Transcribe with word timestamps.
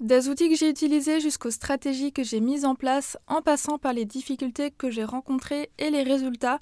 Des 0.00 0.28
outils 0.28 0.48
que 0.48 0.54
j'ai 0.54 0.70
utilisés 0.70 1.18
jusqu'aux 1.18 1.50
stratégies 1.50 2.12
que 2.12 2.22
j'ai 2.22 2.38
mises 2.38 2.64
en 2.64 2.76
place, 2.76 3.18
en 3.26 3.42
passant 3.42 3.78
par 3.78 3.92
les 3.92 4.04
difficultés 4.04 4.70
que 4.70 4.90
j'ai 4.90 5.02
rencontrées 5.02 5.70
et 5.78 5.90
les 5.90 6.04
résultats, 6.04 6.60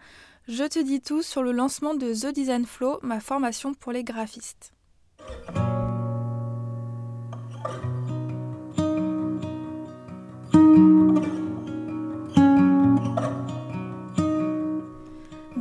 je 0.48 0.64
te 0.64 0.78
dis 0.78 1.02
tout 1.02 1.22
sur 1.22 1.42
le 1.42 1.52
lancement 1.52 1.94
de 1.94 2.14
The 2.14 2.32
Design 2.32 2.64
Flow, 2.64 2.98
ma 3.02 3.20
formation 3.20 3.74
pour 3.74 3.92
les 3.92 4.04
graphistes. 4.04 4.72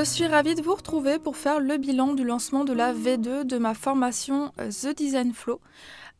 Je 0.00 0.04
suis 0.06 0.26
ravie 0.26 0.54
de 0.54 0.62
vous 0.62 0.74
retrouver 0.74 1.18
pour 1.18 1.36
faire 1.36 1.60
le 1.60 1.76
bilan 1.76 2.14
du 2.14 2.24
lancement 2.24 2.64
de 2.64 2.72
la 2.72 2.94
V2 2.94 3.44
de 3.44 3.58
ma 3.58 3.74
formation 3.74 4.50
euh, 4.58 4.70
The 4.70 4.96
Design 4.96 5.34
Flow. 5.34 5.60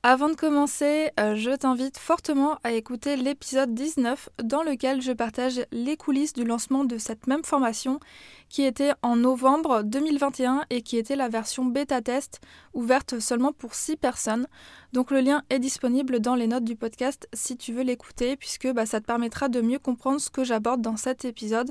Avant 0.02 0.30
de 0.30 0.34
commencer, 0.34 1.10
euh, 1.20 1.34
je 1.34 1.50
t'invite 1.50 1.98
fortement 1.98 2.56
à 2.64 2.72
écouter 2.72 3.16
l'épisode 3.16 3.74
19 3.74 4.30
dans 4.42 4.62
lequel 4.62 5.02
je 5.02 5.12
partage 5.12 5.60
les 5.72 5.98
coulisses 5.98 6.32
du 6.32 6.42
lancement 6.42 6.84
de 6.86 6.96
cette 6.96 7.26
même 7.26 7.44
formation 7.44 8.00
qui 8.48 8.62
était 8.62 8.92
en 9.02 9.16
novembre 9.16 9.82
2021 9.82 10.64
et 10.70 10.80
qui 10.80 10.96
était 10.96 11.16
la 11.16 11.28
version 11.28 11.66
bêta 11.66 12.00
test 12.00 12.40
ouverte 12.72 13.18
seulement 13.18 13.52
pour 13.52 13.74
6 13.74 13.98
personnes. 13.98 14.46
Donc 14.94 15.10
le 15.10 15.20
lien 15.20 15.42
est 15.50 15.58
disponible 15.58 16.20
dans 16.20 16.34
les 16.34 16.46
notes 16.46 16.64
du 16.64 16.76
podcast 16.76 17.28
si 17.34 17.58
tu 17.58 17.74
veux 17.74 17.82
l'écouter 17.82 18.38
puisque 18.38 18.72
bah, 18.72 18.86
ça 18.86 19.02
te 19.02 19.06
permettra 19.06 19.50
de 19.50 19.60
mieux 19.60 19.78
comprendre 19.78 20.18
ce 20.18 20.30
que 20.30 20.44
j'aborde 20.44 20.80
dans 20.80 20.96
cet 20.96 21.26
épisode 21.26 21.70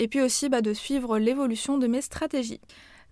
et 0.00 0.08
puis 0.08 0.20
aussi 0.20 0.48
bah, 0.48 0.62
de 0.62 0.72
suivre 0.72 1.20
l'évolution 1.20 1.78
de 1.78 1.86
mes 1.86 2.02
stratégies. 2.02 2.60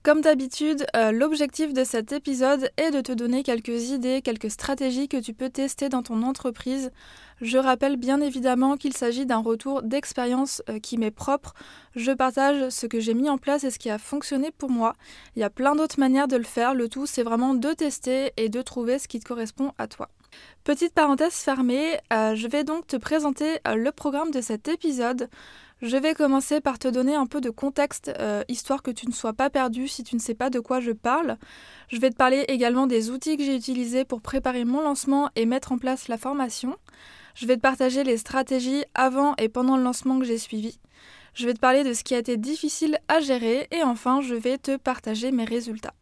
Comme 0.06 0.20
d'habitude, 0.20 0.86
euh, 0.94 1.10
l'objectif 1.10 1.72
de 1.72 1.82
cet 1.82 2.12
épisode 2.12 2.70
est 2.76 2.92
de 2.92 3.00
te 3.00 3.10
donner 3.10 3.42
quelques 3.42 3.90
idées, 3.90 4.22
quelques 4.22 4.52
stratégies 4.52 5.08
que 5.08 5.16
tu 5.16 5.34
peux 5.34 5.50
tester 5.50 5.88
dans 5.88 6.04
ton 6.04 6.22
entreprise. 6.22 6.92
Je 7.40 7.58
rappelle 7.58 7.96
bien 7.96 8.20
évidemment 8.20 8.76
qu'il 8.76 8.92
s'agit 8.92 9.26
d'un 9.26 9.40
retour 9.40 9.82
d'expérience 9.82 10.62
euh, 10.70 10.78
qui 10.78 10.96
m'est 10.96 11.10
propre. 11.10 11.54
Je 11.96 12.12
partage 12.12 12.68
ce 12.68 12.86
que 12.86 13.00
j'ai 13.00 13.14
mis 13.14 13.28
en 13.28 13.36
place 13.36 13.64
et 13.64 13.72
ce 13.72 13.80
qui 13.80 13.90
a 13.90 13.98
fonctionné 13.98 14.52
pour 14.52 14.70
moi. 14.70 14.92
Il 15.34 15.40
y 15.40 15.42
a 15.42 15.50
plein 15.50 15.74
d'autres 15.74 15.98
manières 15.98 16.28
de 16.28 16.36
le 16.36 16.44
faire. 16.44 16.74
Le 16.74 16.88
tout, 16.88 17.06
c'est 17.06 17.24
vraiment 17.24 17.54
de 17.54 17.72
tester 17.72 18.32
et 18.36 18.48
de 18.48 18.62
trouver 18.62 19.00
ce 19.00 19.08
qui 19.08 19.18
te 19.18 19.26
correspond 19.26 19.72
à 19.76 19.88
toi. 19.88 20.08
Petite 20.62 20.94
parenthèse 20.94 21.34
fermée, 21.34 21.98
euh, 22.12 22.36
je 22.36 22.46
vais 22.46 22.62
donc 22.62 22.86
te 22.86 22.96
présenter 22.96 23.58
le 23.64 23.90
programme 23.90 24.30
de 24.30 24.40
cet 24.40 24.68
épisode. 24.68 25.28
Je 25.82 25.98
vais 25.98 26.14
commencer 26.14 26.62
par 26.62 26.78
te 26.78 26.88
donner 26.88 27.14
un 27.14 27.26
peu 27.26 27.42
de 27.42 27.50
contexte, 27.50 28.10
euh, 28.18 28.42
histoire 28.48 28.82
que 28.82 28.90
tu 28.90 29.06
ne 29.06 29.12
sois 29.12 29.34
pas 29.34 29.50
perdu 29.50 29.88
si 29.88 30.02
tu 30.02 30.16
ne 30.16 30.20
sais 30.20 30.34
pas 30.34 30.48
de 30.48 30.58
quoi 30.58 30.80
je 30.80 30.92
parle. 30.92 31.36
Je 31.88 32.00
vais 32.00 32.08
te 32.08 32.16
parler 32.16 32.46
également 32.48 32.86
des 32.86 33.10
outils 33.10 33.36
que 33.36 33.44
j'ai 33.44 33.54
utilisés 33.54 34.06
pour 34.06 34.22
préparer 34.22 34.64
mon 34.64 34.80
lancement 34.80 35.28
et 35.36 35.44
mettre 35.44 35.72
en 35.72 35.78
place 35.78 36.08
la 36.08 36.16
formation. 36.16 36.76
Je 37.34 37.46
vais 37.46 37.56
te 37.56 37.60
partager 37.60 38.04
les 38.04 38.16
stratégies 38.16 38.84
avant 38.94 39.34
et 39.36 39.50
pendant 39.50 39.76
le 39.76 39.82
lancement 39.82 40.18
que 40.18 40.24
j'ai 40.24 40.38
suivi. 40.38 40.80
Je 41.34 41.44
vais 41.44 41.52
te 41.52 41.60
parler 41.60 41.84
de 41.84 41.92
ce 41.92 42.04
qui 42.04 42.14
a 42.14 42.18
été 42.18 42.38
difficile 42.38 42.98
à 43.08 43.20
gérer 43.20 43.68
et 43.70 43.82
enfin 43.82 44.22
je 44.22 44.34
vais 44.34 44.56
te 44.56 44.78
partager 44.78 45.30
mes 45.30 45.44
résultats. 45.44 45.92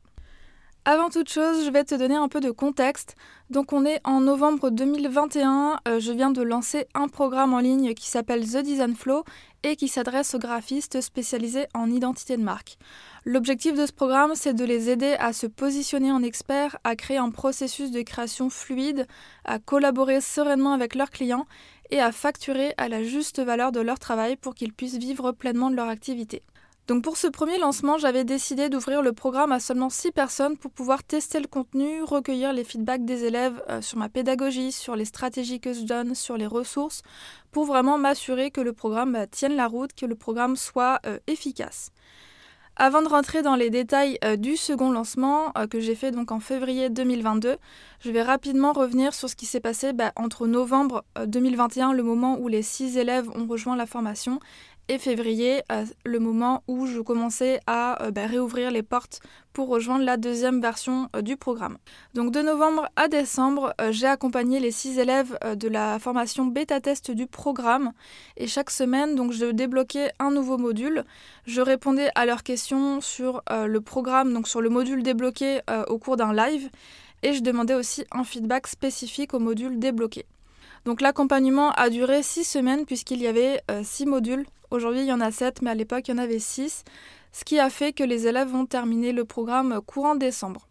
Avant 0.86 1.08
toute 1.08 1.30
chose, 1.30 1.64
je 1.64 1.70
vais 1.70 1.84
te 1.84 1.94
donner 1.94 2.14
un 2.14 2.28
peu 2.28 2.40
de 2.40 2.50
contexte. 2.50 3.16
Donc 3.48 3.72
on 3.72 3.86
est 3.86 4.02
en 4.04 4.20
novembre 4.20 4.68
2021, 4.68 5.80
euh, 5.88 5.98
je 5.98 6.12
viens 6.12 6.30
de 6.30 6.42
lancer 6.42 6.86
un 6.92 7.08
programme 7.08 7.54
en 7.54 7.60
ligne 7.60 7.94
qui 7.94 8.06
s'appelle 8.06 8.46
The 8.46 8.58
Design 8.58 8.94
Flow 8.94 9.24
et 9.62 9.76
qui 9.76 9.88
s'adresse 9.88 10.34
aux 10.34 10.38
graphistes 10.38 11.00
spécialisés 11.00 11.68
en 11.72 11.90
identité 11.90 12.36
de 12.36 12.42
marque. 12.42 12.76
L'objectif 13.24 13.74
de 13.74 13.86
ce 13.86 13.92
programme, 13.92 14.32
c'est 14.34 14.52
de 14.52 14.64
les 14.66 14.90
aider 14.90 15.16
à 15.18 15.32
se 15.32 15.46
positionner 15.46 16.12
en 16.12 16.22
experts, 16.22 16.76
à 16.84 16.96
créer 16.96 17.16
un 17.16 17.30
processus 17.30 17.90
de 17.90 18.02
création 18.02 18.50
fluide, 18.50 19.06
à 19.46 19.58
collaborer 19.58 20.20
sereinement 20.20 20.74
avec 20.74 20.94
leurs 20.94 21.10
clients 21.10 21.46
et 21.92 22.00
à 22.02 22.12
facturer 22.12 22.74
à 22.76 22.90
la 22.90 23.02
juste 23.02 23.40
valeur 23.40 23.72
de 23.72 23.80
leur 23.80 23.98
travail 23.98 24.36
pour 24.36 24.54
qu'ils 24.54 24.74
puissent 24.74 24.98
vivre 24.98 25.32
pleinement 25.32 25.70
de 25.70 25.76
leur 25.76 25.88
activité. 25.88 26.42
Donc 26.86 27.02
pour 27.02 27.16
ce 27.16 27.26
premier 27.26 27.56
lancement, 27.56 27.96
j'avais 27.96 28.24
décidé 28.24 28.68
d'ouvrir 28.68 29.00
le 29.00 29.14
programme 29.14 29.52
à 29.52 29.60
seulement 29.60 29.88
6 29.88 30.12
personnes 30.12 30.58
pour 30.58 30.70
pouvoir 30.70 31.02
tester 31.02 31.40
le 31.40 31.46
contenu, 31.46 32.02
recueillir 32.02 32.52
les 32.52 32.62
feedbacks 32.62 33.06
des 33.06 33.24
élèves 33.24 33.62
euh, 33.70 33.80
sur 33.80 33.96
ma 33.96 34.10
pédagogie, 34.10 34.70
sur 34.70 34.94
les 34.94 35.06
stratégies 35.06 35.60
que 35.60 35.72
je 35.72 35.84
donne, 35.84 36.14
sur 36.14 36.36
les 36.36 36.46
ressources, 36.46 37.00
pour 37.52 37.64
vraiment 37.64 37.96
m'assurer 37.96 38.50
que 38.50 38.60
le 38.60 38.74
programme 38.74 39.12
bah, 39.12 39.26
tienne 39.26 39.56
la 39.56 39.66
route, 39.66 39.94
que 39.94 40.04
le 40.04 40.14
programme 40.14 40.56
soit 40.56 41.00
euh, 41.06 41.18
efficace. 41.26 41.90
Avant 42.76 43.02
de 43.02 43.08
rentrer 43.08 43.40
dans 43.40 43.54
les 43.54 43.70
détails 43.70 44.18
euh, 44.22 44.36
du 44.36 44.56
second 44.56 44.90
lancement 44.90 45.52
que 45.70 45.78
j'ai 45.78 45.94
fait 45.94 46.10
donc 46.10 46.32
en 46.32 46.40
février 46.40 46.90
2022, 46.90 47.56
je 48.00 48.10
vais 48.10 48.22
rapidement 48.22 48.72
revenir 48.72 49.14
sur 49.14 49.30
ce 49.30 49.36
qui 49.36 49.46
s'est 49.46 49.60
passé 49.60 49.92
bah, 49.94 50.12
entre 50.16 50.48
novembre 50.48 51.04
2021, 51.24 51.92
le 51.92 52.02
moment 52.02 52.36
où 52.38 52.48
les 52.48 52.62
six 52.62 52.98
élèves 52.98 53.30
ont 53.30 53.46
rejoint 53.46 53.76
la 53.76 53.86
formation, 53.86 54.40
et 54.88 54.98
février, 54.98 55.62
le 56.04 56.18
moment 56.18 56.62
où 56.68 56.86
je 56.86 57.00
commençais 57.00 57.60
à 57.66 58.02
euh, 58.02 58.10
bah, 58.10 58.26
réouvrir 58.26 58.70
les 58.70 58.82
portes 58.82 59.20
pour 59.52 59.68
rejoindre 59.68 60.04
la 60.04 60.16
deuxième 60.16 60.60
version 60.60 61.08
euh, 61.16 61.22
du 61.22 61.36
programme. 61.36 61.78
Donc 62.12 62.32
de 62.32 62.40
novembre 62.42 62.88
à 62.96 63.08
décembre, 63.08 63.72
euh, 63.80 63.92
j'ai 63.92 64.06
accompagné 64.06 64.60
les 64.60 64.70
six 64.70 64.98
élèves 64.98 65.38
de 65.56 65.68
la 65.68 65.98
formation 65.98 66.46
bêta 66.46 66.80
test 66.80 67.10
du 67.10 67.26
programme 67.26 67.92
et 68.36 68.46
chaque 68.46 68.70
semaine, 68.70 69.14
donc 69.14 69.32
je 69.32 69.46
débloquais 69.46 70.12
un 70.18 70.30
nouveau 70.30 70.58
module. 70.58 71.04
Je 71.46 71.62
répondais 71.62 72.10
à 72.14 72.26
leurs 72.26 72.42
questions 72.42 73.00
sur 73.00 73.42
le 73.50 73.80
programme, 73.80 74.32
donc 74.32 74.48
sur 74.48 74.60
le 74.60 74.70
module 74.70 75.02
débloqué 75.02 75.60
au 75.88 75.98
cours 75.98 76.16
d'un 76.16 76.32
live 76.32 76.70
et 77.22 77.32
je 77.32 77.42
demandais 77.42 77.74
aussi 77.74 78.04
un 78.12 78.24
feedback 78.24 78.66
spécifique 78.66 79.34
au 79.34 79.38
module 79.38 79.78
débloqué. 79.78 80.24
Donc 80.84 81.00
l'accompagnement 81.00 81.70
a 81.72 81.90
duré 81.90 82.22
six 82.22 82.44
semaines 82.44 82.86
puisqu'il 82.86 83.20
y 83.20 83.26
avait 83.26 83.62
six 83.82 84.06
modules 84.06 84.44
Aujourd'hui, 84.74 85.02
il 85.02 85.06
y 85.06 85.12
en 85.12 85.20
a 85.20 85.30
7, 85.30 85.62
mais 85.62 85.70
à 85.70 85.74
l'époque, 85.74 86.08
il 86.08 86.10
y 86.10 86.14
en 86.14 86.18
avait 86.18 86.40
6, 86.40 86.82
ce 87.30 87.44
qui 87.44 87.60
a 87.60 87.70
fait 87.70 87.92
que 87.92 88.02
les 88.02 88.26
élèves 88.26 88.48
vont 88.48 88.66
terminer 88.66 89.12
le 89.12 89.24
programme 89.24 89.80
courant 89.86 90.16
décembre. 90.16 90.66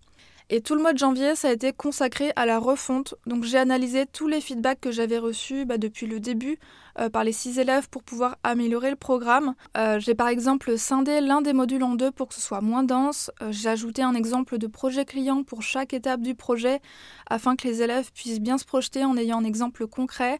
Et 0.55 0.61
tout 0.61 0.75
le 0.75 0.83
mois 0.83 0.93
de 0.93 0.99
janvier, 0.99 1.33
ça 1.33 1.47
a 1.47 1.51
été 1.51 1.73
consacré 1.73 2.31
à 2.35 2.45
la 2.45 2.59
refonte. 2.59 3.15
Donc 3.25 3.43
j'ai 3.43 3.57
analysé 3.57 4.05
tous 4.05 4.27
les 4.27 4.39
feedbacks 4.39 4.79
que 4.79 4.91
j'avais 4.91 5.17
reçus 5.17 5.65
bah, 5.65 5.79
depuis 5.79 6.05
le 6.05 6.19
début 6.19 6.59
euh, 6.99 7.09
par 7.09 7.23
les 7.23 7.31
six 7.31 7.57
élèves 7.57 7.89
pour 7.89 8.03
pouvoir 8.03 8.37
améliorer 8.43 8.91
le 8.91 8.95
programme. 8.95 9.55
Euh, 9.75 9.99
j'ai 9.99 10.13
par 10.13 10.27
exemple 10.27 10.77
scindé 10.77 11.21
l'un 11.21 11.41
des 11.41 11.53
modules 11.53 11.81
en 11.81 11.95
deux 11.95 12.11
pour 12.11 12.27
que 12.27 12.35
ce 12.35 12.39
soit 12.39 12.61
moins 12.61 12.83
dense. 12.83 13.31
Euh, 13.41 13.47
j'ai 13.49 13.67
ajouté 13.67 14.03
un 14.03 14.13
exemple 14.13 14.59
de 14.59 14.67
projet 14.67 15.05
client 15.05 15.41
pour 15.41 15.63
chaque 15.63 15.91
étape 15.91 16.21
du 16.21 16.35
projet 16.35 16.81
afin 17.27 17.55
que 17.55 17.67
les 17.67 17.81
élèves 17.81 18.11
puissent 18.11 18.39
bien 18.39 18.59
se 18.59 18.65
projeter 18.65 19.03
en 19.03 19.17
ayant 19.17 19.39
un 19.39 19.45
exemple 19.45 19.87
concret. 19.87 20.39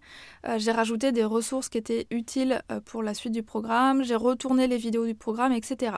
j'ai 0.57 0.71
rajouté 0.71 1.11
des 1.11 1.23
ressources 1.23 1.69
qui 1.69 1.79
étaient 1.79 2.05
utiles 2.11 2.61
pour 2.85 3.01
la 3.01 3.15
suite 3.15 3.33
du 3.33 3.41
programme. 3.41 4.03
J'ai 4.03 4.15
retourné 4.15 4.67
les 4.67 4.77
vidéos 4.77 5.07
du 5.07 5.15
programme, 5.15 5.53
etc. 5.53 5.93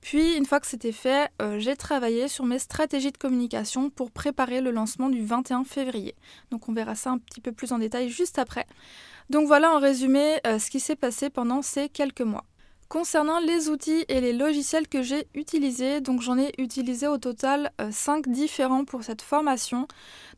Puis, 0.00 0.34
une 0.34 0.46
fois 0.46 0.60
que 0.60 0.66
c'était 0.66 0.92
fait, 0.92 1.30
euh, 1.42 1.58
j'ai 1.58 1.76
travaillé 1.76 2.28
sur 2.28 2.46
mes 2.46 2.58
stratégies 2.58 3.12
de 3.12 3.18
communication 3.18 3.90
pour 3.90 4.10
préparer 4.10 4.60
le 4.60 4.70
lancement 4.70 5.10
du 5.10 5.24
21 5.24 5.64
février. 5.64 6.14
Donc, 6.50 6.68
on 6.68 6.72
verra 6.72 6.94
ça 6.94 7.10
un 7.10 7.18
petit 7.18 7.40
peu 7.40 7.52
plus 7.52 7.72
en 7.72 7.78
détail 7.78 8.08
juste 8.08 8.38
après. 8.38 8.66
Donc, 9.28 9.46
voilà 9.46 9.72
en 9.72 9.78
résumé 9.78 10.38
euh, 10.46 10.58
ce 10.58 10.70
qui 10.70 10.80
s'est 10.80 10.96
passé 10.96 11.28
pendant 11.28 11.60
ces 11.60 11.88
quelques 11.88 12.22
mois. 12.22 12.44
Concernant 12.88 13.38
les 13.38 13.68
outils 13.68 14.04
et 14.08 14.20
les 14.20 14.32
logiciels 14.32 14.88
que 14.88 15.00
j'ai 15.00 15.28
utilisés, 15.34 16.00
donc 16.00 16.22
j'en 16.22 16.36
ai 16.36 16.52
utilisé 16.58 17.06
au 17.06 17.18
total 17.18 17.70
5 17.88 18.26
euh, 18.26 18.32
différents 18.32 18.84
pour 18.84 19.04
cette 19.04 19.22
formation. 19.22 19.86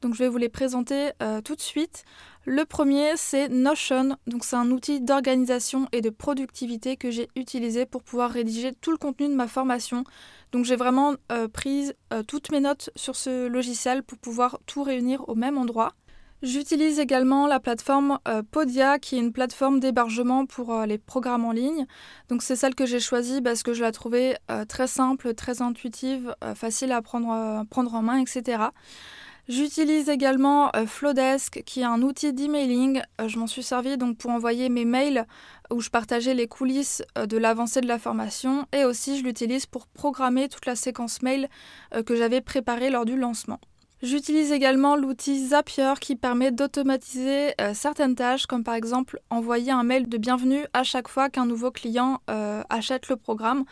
Donc 0.02 0.12
je 0.12 0.18
vais 0.18 0.28
vous 0.28 0.36
les 0.36 0.50
présenter 0.50 1.12
tout 1.44 1.56
de 1.56 1.62
suite. 1.62 2.04
Le 2.44 2.64
premier, 2.64 3.12
c'est 3.16 3.48
Notion. 3.48 4.16
Donc, 4.26 4.44
c'est 4.44 4.56
un 4.56 4.72
outil 4.72 5.00
d'organisation 5.00 5.86
et 5.92 6.00
de 6.00 6.10
productivité 6.10 6.96
que 6.96 7.08
j'ai 7.08 7.28
utilisé 7.36 7.86
pour 7.86 8.02
pouvoir 8.02 8.32
rédiger 8.32 8.72
tout 8.72 8.90
le 8.90 8.96
contenu 8.96 9.28
de 9.28 9.34
ma 9.34 9.46
formation. 9.46 10.02
Donc, 10.50 10.64
j'ai 10.64 10.74
vraiment 10.74 11.14
euh, 11.30 11.46
pris 11.46 11.92
euh, 12.12 12.24
toutes 12.24 12.50
mes 12.50 12.58
notes 12.58 12.90
sur 12.96 13.14
ce 13.14 13.46
logiciel 13.46 14.02
pour 14.02 14.18
pouvoir 14.18 14.58
tout 14.66 14.82
réunir 14.82 15.28
au 15.28 15.36
même 15.36 15.56
endroit. 15.56 15.92
J'utilise 16.42 16.98
également 16.98 17.46
la 17.46 17.60
plateforme 17.60 18.18
euh, 18.26 18.42
Podia, 18.42 18.98
qui 18.98 19.14
est 19.14 19.20
une 19.20 19.32
plateforme 19.32 19.78
d'hébergement 19.78 20.44
pour 20.44 20.76
les 20.80 20.98
programmes 20.98 21.44
en 21.44 21.52
ligne. 21.52 21.86
Donc, 22.28 22.42
c'est 22.42 22.56
celle 22.56 22.74
que 22.74 22.86
j'ai 22.86 22.98
choisie 22.98 23.40
parce 23.40 23.62
que 23.62 23.72
je 23.72 23.82
la 23.82 23.92
trouvais 23.92 24.36
très 24.68 24.88
simple, 24.88 25.34
très 25.34 25.62
intuitive, 25.62 26.34
facile 26.56 26.90
à 26.90 27.02
prendre, 27.02 27.64
prendre 27.70 27.94
en 27.94 28.02
main, 28.02 28.18
etc. 28.18 28.64
J'utilise 29.48 30.08
également 30.08 30.70
euh, 30.76 30.86
Flowdesk 30.86 31.64
qui 31.64 31.80
est 31.80 31.84
un 31.84 32.00
outil 32.02 32.32
d'emailing. 32.32 33.02
Euh, 33.20 33.26
je 33.26 33.38
m'en 33.38 33.48
suis 33.48 33.64
servi 33.64 33.98
donc 33.98 34.16
pour 34.16 34.30
envoyer 34.30 34.68
mes 34.68 34.84
mails 34.84 35.26
où 35.72 35.80
je 35.80 35.90
partageais 35.90 36.34
les 36.34 36.46
coulisses 36.46 37.02
euh, 37.18 37.26
de 37.26 37.38
l'avancée 37.38 37.80
de 37.80 37.88
la 37.88 37.98
formation 37.98 38.66
et 38.72 38.84
aussi 38.84 39.18
je 39.18 39.24
l'utilise 39.24 39.66
pour 39.66 39.88
programmer 39.88 40.48
toute 40.48 40.66
la 40.66 40.76
séquence 40.76 41.22
mail 41.22 41.48
que 42.06 42.14
j'avais 42.14 42.40
préparée 42.40 42.90
lors 42.90 43.04
du 43.04 43.16
lancement. 43.16 43.58
J'utilise 44.02 44.50
également 44.50 44.96
l'outil 44.96 45.46
Zapier 45.48 45.92
qui 46.00 46.16
permet 46.16 46.50
d'automatiser 46.50 47.54
certaines 47.72 48.16
tâches 48.16 48.46
comme 48.46 48.64
par 48.64 48.74
exemple 48.74 49.20
envoyer 49.30 49.70
un 49.70 49.84
mail 49.84 50.08
de 50.08 50.18
bienvenue 50.18 50.66
à 50.72 50.82
chaque 50.82 51.06
fois 51.06 51.30
qu'un 51.30 51.46
nouveau 51.46 51.70
client 51.70 52.20
achète 52.68 53.08
le 53.08 53.14
programme. 53.14 53.64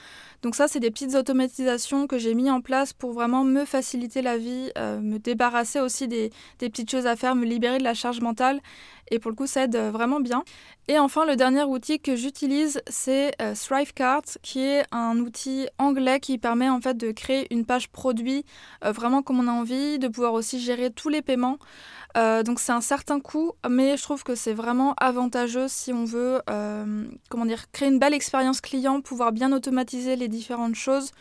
Donc 0.43 0.55
ça, 0.55 0.69
c'est 0.69 0.81
des 0.81 0.91
petites 0.91 1.15
automatisations 1.15 2.07
que 2.07 2.17
j'ai 2.17 2.35
mis 2.35 2.51
en 2.51 2.63
place 2.63 2.95
pour 2.95 3.13
vraiment 3.13 3.45
me 3.45 3.67
faciliter 3.67 4.23
la 4.23 4.39
vie, 4.39 4.71
euh, 4.79 4.99
me 5.01 5.19
débarrasser 5.19 5.81
aussi 5.81 6.09
des, 6.09 6.31
petites 6.59 6.91
choses 6.91 7.07
à 7.07 7.15
faire, 7.15 7.35
me 7.35 7.45
libérer 7.45 7.79
de 7.79 7.85
la 7.85 7.93
charge 7.93 8.21
mentale. 8.21 8.61
Et 9.11 9.19
pour 9.19 9.31
le 9.31 9.37
coup, 9.37 9.47
ça 9.47 9.65
aide 9.65 9.77
euh, 9.77 9.91
vraiment 9.91 10.21
bien. 10.21 10.45
Et 10.89 10.99
enfin, 10.99 11.25
le 11.25 11.37
dernier 11.37 11.63
outil 11.65 12.01
que 12.01 12.17
j'utilise, 12.17 12.81
c'est 12.89 13.33
euh, 13.41 13.55
Thrivecart, 13.55 14.23
qui 14.43 14.61
est 14.61 14.85
un 14.93 15.19
outil 15.19 15.69
anglais 15.79 16.21
qui 16.21 16.39
permet 16.39 16.69
en 16.69 16.81
fait 16.81 16.97
de 16.97 17.13
créer 17.13 17.47
une 17.53 17.65
page 17.65 17.89
produit 17.89 18.45
vraiment 18.83 19.23
comme 19.23 19.41
on 19.41 19.49
a 19.49 19.53
envie, 19.53 19.99
de 19.99 20.09
pouvoir 20.09 20.33
aussi 20.33 20.59
gérer 20.61 20.91
tous 20.91 21.09
les 21.09 21.23
paiements. 21.23 21.59
Euh, 22.17 22.43
donc 22.43 22.61
c'est 22.61 22.73
un 22.73 22.81
certain 22.81 23.21
coût, 23.21 23.53
mais 23.69 23.97
je 23.97 24.03
trouve 24.03 24.25
que 24.25 24.35
c'est 24.35 24.53
vraiment 24.53 24.95
avantageux 24.99 25.69
si 25.69 25.93
on 25.93 26.05
veut 26.05 26.43
euh, 26.51 27.05
comment 27.29 27.47
dire, 27.47 27.71
créer 27.71 27.89
une 27.89 27.99
belle 27.99 28.15
expérience 28.15 28.61
client, 28.61 29.01
pouvoir 29.01 29.33
bien 29.33 29.53
automatiser 29.53 30.17
les 30.17 30.29
différentes 30.29 30.75
choses, 30.75 31.13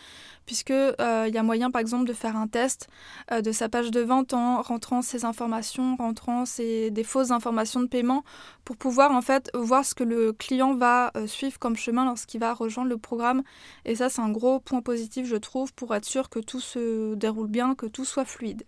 puisque 0.46 0.72
euh, 0.72 1.30
y 1.32 1.38
a 1.38 1.44
moyen 1.44 1.70
par 1.70 1.80
exemple 1.80 2.06
de 2.06 2.14
faire 2.14 2.36
un 2.36 2.48
test 2.48 2.88
de 3.32 3.52
sa 3.52 3.70
page 3.70 3.92
de 3.92 4.02
vente 4.02 4.34
en 4.34 4.62
rentrant 4.64 5.04
ses 5.04 5.26
informations, 5.26 5.96
rentrant 5.96 6.46
ses, 6.46 6.90
des 6.90 7.04
fausses 7.04 7.32
informations 7.32 7.82
de 7.82 7.88
paiement, 7.88 8.24
pour 8.66 8.76
pouvoir 8.76 9.12
en 9.12 9.22
fait 9.22 9.52
voir 9.54 9.86
ce 9.86 9.94
que 9.94 10.04
le 10.04 10.34
client 10.34 10.74
va 10.74 11.12
suivre 11.28 11.60
comme 11.60 11.76
chemin 11.76 12.06
lorsqu'il 12.06 12.40
va 12.40 12.54
rejoindre 12.54 12.90
le 12.90 12.98
programme. 12.98 13.44
Et 13.86 13.96
ça 13.96 14.10
c'est 14.10 14.22
un 14.22 14.32
gros 14.32 14.60
point 14.60 14.82
positif 14.82 15.28
je 15.28 15.36
trouve 15.36 15.72
pour 15.74 15.94
être 15.94 16.06
sûr 16.06 16.30
que 16.30 16.40
tout 16.40 16.60
se 16.62 17.14
déroule 17.14 17.48
bien, 17.48 17.76
que 17.76 17.86
tout 17.86 18.06
soit 18.06 18.26
fluide. 18.26 18.64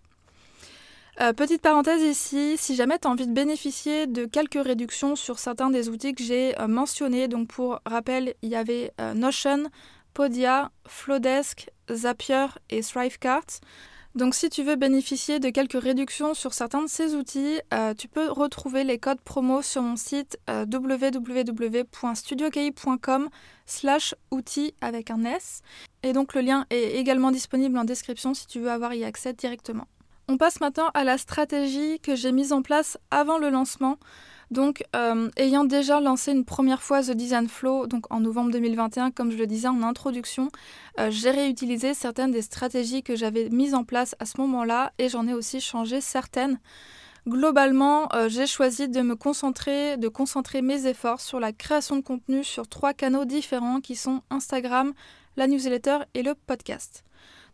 Euh, 1.20 1.34
petite 1.34 1.60
parenthèse 1.60 2.00
ici, 2.00 2.54
si 2.56 2.74
jamais 2.74 2.98
tu 2.98 3.06
as 3.06 3.10
envie 3.10 3.26
de 3.26 3.34
bénéficier 3.34 4.06
de 4.06 4.24
quelques 4.24 4.62
réductions 4.62 5.14
sur 5.14 5.38
certains 5.38 5.68
des 5.68 5.90
outils 5.90 6.14
que 6.14 6.24
j'ai 6.24 6.58
euh, 6.58 6.68
mentionnés, 6.68 7.28
donc 7.28 7.48
pour 7.48 7.80
rappel, 7.84 8.32
il 8.40 8.48
y 8.48 8.56
avait 8.56 8.92
euh, 8.98 9.12
Notion, 9.12 9.64
Podia, 10.14 10.70
Flowdesk, 10.86 11.70
Zapier 11.90 12.46
et 12.70 12.80
Thrivecart. 12.80 13.44
Donc 14.14 14.34
si 14.34 14.48
tu 14.48 14.62
veux 14.62 14.76
bénéficier 14.76 15.38
de 15.38 15.50
quelques 15.50 15.82
réductions 15.82 16.32
sur 16.32 16.54
certains 16.54 16.80
de 16.82 16.86
ces 16.86 17.14
outils, 17.14 17.60
tu 17.96 18.08
peux 18.08 18.30
retrouver 18.30 18.84
les 18.84 18.98
codes 18.98 19.22
promo 19.22 19.62
sur 19.62 19.80
mon 19.80 19.96
site 19.96 20.38
www.studioki.com 20.50 23.30
slash 23.64 24.14
outils 24.30 24.74
avec 24.82 25.10
un 25.10 25.24
S. 25.24 25.62
Et 26.02 26.12
donc 26.12 26.34
le 26.34 26.42
lien 26.42 26.66
est 26.68 26.98
également 26.98 27.30
disponible 27.30 27.78
en 27.78 27.84
description 27.84 28.34
si 28.34 28.46
tu 28.46 28.60
veux 28.60 28.70
avoir 28.70 28.92
y 28.92 29.02
accès 29.02 29.32
directement. 29.32 29.86
On 30.32 30.38
passe 30.38 30.60
maintenant 30.60 30.88
à 30.94 31.04
la 31.04 31.18
stratégie 31.18 32.00
que 32.00 32.16
j'ai 32.16 32.32
mise 32.32 32.54
en 32.54 32.62
place 32.62 32.96
avant 33.10 33.36
le 33.36 33.50
lancement. 33.50 33.98
Donc, 34.50 34.82
euh, 34.96 35.28
ayant 35.36 35.64
déjà 35.64 36.00
lancé 36.00 36.32
une 36.32 36.46
première 36.46 36.82
fois 36.82 37.02
The 37.02 37.10
Design 37.10 37.48
Flow, 37.48 37.86
donc 37.86 38.10
en 38.10 38.20
novembre 38.20 38.50
2021, 38.50 39.10
comme 39.10 39.30
je 39.30 39.36
le 39.36 39.46
disais 39.46 39.68
en 39.68 39.82
introduction, 39.82 40.48
euh, 40.98 41.10
j'ai 41.10 41.32
réutilisé 41.32 41.92
certaines 41.92 42.30
des 42.30 42.40
stratégies 42.40 43.02
que 43.02 43.14
j'avais 43.14 43.50
mises 43.50 43.74
en 43.74 43.84
place 43.84 44.16
à 44.20 44.24
ce 44.24 44.40
moment-là 44.40 44.94
et 44.96 45.10
j'en 45.10 45.28
ai 45.28 45.34
aussi 45.34 45.60
changé 45.60 46.00
certaines. 46.00 46.58
Globalement, 47.28 48.08
euh, 48.14 48.30
j'ai 48.30 48.46
choisi 48.46 48.88
de 48.88 49.02
me 49.02 49.16
concentrer, 49.16 49.98
de 49.98 50.08
concentrer 50.08 50.62
mes 50.62 50.86
efforts 50.86 51.20
sur 51.20 51.40
la 51.40 51.52
création 51.52 51.96
de 51.96 52.00
contenu 52.00 52.42
sur 52.42 52.68
trois 52.68 52.94
canaux 52.94 53.26
différents 53.26 53.82
qui 53.82 53.96
sont 53.96 54.22
Instagram, 54.30 54.94
la 55.36 55.46
newsletter 55.46 55.98
et 56.14 56.22
le 56.22 56.34
podcast. 56.34 57.04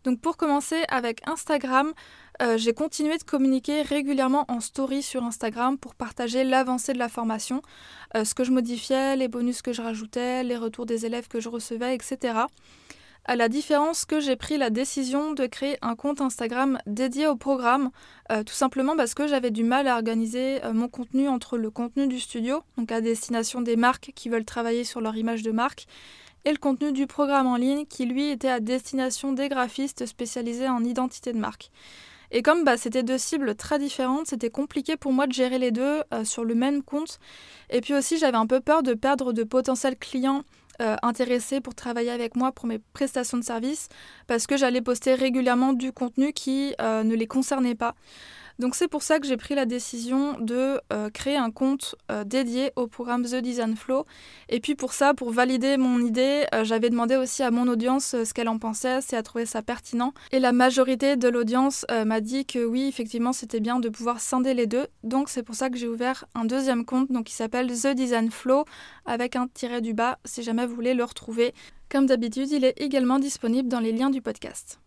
Donc 0.05 0.21
pour 0.21 0.37
commencer 0.37 0.85
avec 0.89 1.27
Instagram, 1.29 1.93
euh, 2.41 2.57
j'ai 2.57 2.73
continué 2.73 3.19
de 3.19 3.25
communiquer 3.25 3.83
régulièrement 3.83 4.45
en 4.49 4.61
story 4.61 5.03
sur 5.03 5.25
Instagram 5.25 5.77
pour 5.77 5.97
partager 5.97 6.45
l'avancée 6.45 6.93
de 6.93 6.99
la 6.99 7.09
formation, 7.09 7.63
euh, 8.17 8.25
ce 8.25 8.35
que 8.35 8.45
je 8.45 8.53
modifiais, 8.53 9.17
les 9.17 9.27
bonus 9.27 9.61
que 9.61 9.73
je 9.73 9.83
rajoutais, 9.83 10.45
les 10.45 10.57
retours 10.57 10.87
des 10.87 11.05
élèves 11.05 11.27
que 11.27 11.41
je 11.41 11.49
recevais, 11.49 11.97
etc. 11.97 12.39
À 13.25 13.35
la 13.35 13.49
différence 13.49 14.05
que 14.05 14.21
j'ai 14.21 14.37
pris 14.37 14.57
la 14.57 14.71
décision 14.71 15.33
de 15.33 15.47
créer 15.47 15.79
un 15.83 15.97
compte 15.97 16.21
Instagram 16.21 16.79
dédié 16.87 17.27
au 17.27 17.35
programme, 17.35 17.91
euh, 18.31 18.45
tout 18.45 18.55
simplement 18.55 18.97
parce 18.97 19.15
que 19.15 19.27
j'avais 19.27 19.51
du 19.51 19.65
mal 19.65 19.89
à 19.89 19.97
organiser 19.97 20.61
mon 20.73 20.89
contenu 20.89 21.29
entre 21.29 21.59
le 21.59 21.71
contenu 21.71 22.07
du 22.07 22.21
studio, 22.21 22.63
donc 22.77 22.93
à 22.93 23.01
destination 23.01 23.63
des 23.63 23.77
marques 23.77 24.13
qui 24.15 24.29
veulent 24.29 24.45
travailler 24.45 24.85
sur 24.85 25.01
leur 25.01 25.17
image 25.17 25.43
de 25.43 25.51
marque, 25.51 25.87
et 26.45 26.53
le 26.53 26.59
contenu 26.59 26.93
du 26.93 27.09
programme 27.09 27.49
en 27.49 27.57
ligne 27.57 27.85
qui 27.85 28.07
lui 28.07 28.29
était 28.29 28.49
à 28.49 28.61
destination 28.61 29.33
des 29.33 29.49
graphistes 29.49 30.07
spécialisés 30.07 30.69
en 30.69 30.85
identité 30.85 31.33
de 31.33 31.39
marque. 31.39 31.71
Et 32.31 32.43
comme 32.43 32.65
bah, 32.65 32.77
c'était 32.77 33.03
deux 33.03 33.19
cibles 33.19 33.55
très 33.55 33.79
différentes, 33.79 34.27
c'était 34.27 34.51
compliqué 34.51 34.97
pour 34.97 35.13
moi 35.13 35.27
de 35.27 35.33
gérer 35.33 35.59
les 35.59 35.71
deux 35.71 36.03
euh, 36.13 36.25
sur 36.25 36.45
le 36.45 36.55
même 36.55 36.83
compte. 36.83 37.19
Et 37.71 37.81
puis 37.81 37.95
aussi, 37.95 38.19
j'avais 38.19 38.37
un 38.37 38.47
peu 38.47 38.61
peur 38.61 38.83
de 38.83 38.95
perdre 38.95 39.33
de 39.33 39.45
potentiels 39.45 39.97
clients 39.97 40.43
euh, 40.81 40.95
intéressés 41.03 41.61
pour 41.61 41.75
travailler 41.75 42.11
avec 42.11 42.37
moi 42.37 42.53
pour 42.53 42.67
mes 42.67 42.79
prestations 42.79 43.37
de 43.39 43.43
services, 43.43 43.89
parce 44.29 44.47
que 44.47 44.57
j'allais 44.57 44.81
poster 44.81 45.15
régulièrement 45.15 45.73
du 45.73 45.91
contenu 45.91 46.33
qui 46.33 46.75
euh, 46.81 47.03
ne 47.03 47.17
les 47.17 47.27
concernait 47.27 47.75
pas. 47.75 47.97
Donc 48.59 48.75
c'est 48.75 48.89
pour 48.89 49.05
ça 49.05 49.21
que 49.21 49.27
j'ai 49.27 49.37
pris 49.37 49.55
la 49.55 49.67
décision 49.67 50.37
de 50.41 50.81
euh, 50.93 51.11
créer 51.11 51.37
un 51.37 51.53
compte 51.53 51.95
euh, 52.11 52.25
dédié 52.25 52.73
au 52.75 52.89
programme 52.89 53.25
The 53.25 53.37
Design 53.37 53.77
Flow. 53.77 54.05
Et 54.49 54.59
puis 54.59 54.75
pour 54.75 54.93
ça, 54.93 55.15
pour 55.15 55.31
valider 55.31 55.77
mon 55.77 56.01
idée, 56.01 56.45
euh, 56.53 56.65
j'avais 56.65 56.91
demandé 56.91 57.15
aussi 57.15 57.45
à 57.45 57.53
mon 57.53 57.69
audience 57.69 58.17
ce 58.25 58.35
qu'elle 58.35 58.49
en 58.49 58.59
pensait, 58.59 59.01
si 59.01 59.15
elle 59.15 59.23
trouvait 59.23 59.47
ça 59.47 59.63
pertinent. 59.63 60.13
Et 60.33 60.41
la 60.41 60.51
majorité 60.51 61.17
de 61.17 61.29
l'audience 61.29 61.87
m'a 62.05 62.21
dit 62.21 62.47
que 62.47 62.65
oui, 62.65 62.87
effectivement, 62.89 63.33
c'était 63.33 63.61
bien 63.61 63.79
de 63.79 63.89
pouvoir 63.89 64.21
scinder 64.21 64.55
les 64.55 64.67
deux. 64.67 64.89
Donc 65.05 65.29
c'est 65.29 65.45
pour 65.45 65.55
ça 65.55 65.71
que 65.71 65.79
j'ai 65.79 65.89
ouvert 65.89 66.25
un 66.35 66.45
deuxième 66.45 66.85
compte 66.85 67.13
donc, 67.13 67.27
qui 67.27 67.35
s'appelle 67.35 67.69
The 67.69 67.95
Design 67.95 68.31
Flow 68.31 68.65
avec 69.07 69.37
un 69.37 69.47
tiret 69.47 69.81
du 69.81 69.95
bas 69.95 70.19
si 70.25 70.43
jamais 70.43 70.67
vous 70.67 70.75
voulez 70.75 70.95
le 70.95 71.05
retrouver. 71.05 71.55
Comme 71.91 72.07
d'habitude, 72.07 72.51
il 72.51 72.65
est 72.65 72.81
également 72.81 73.21
disponible 73.21 73.69
dans 73.69 73.81
les 73.81 73.93
liens 73.93 74.11
du 74.11 74.21
podcast. 74.21 74.81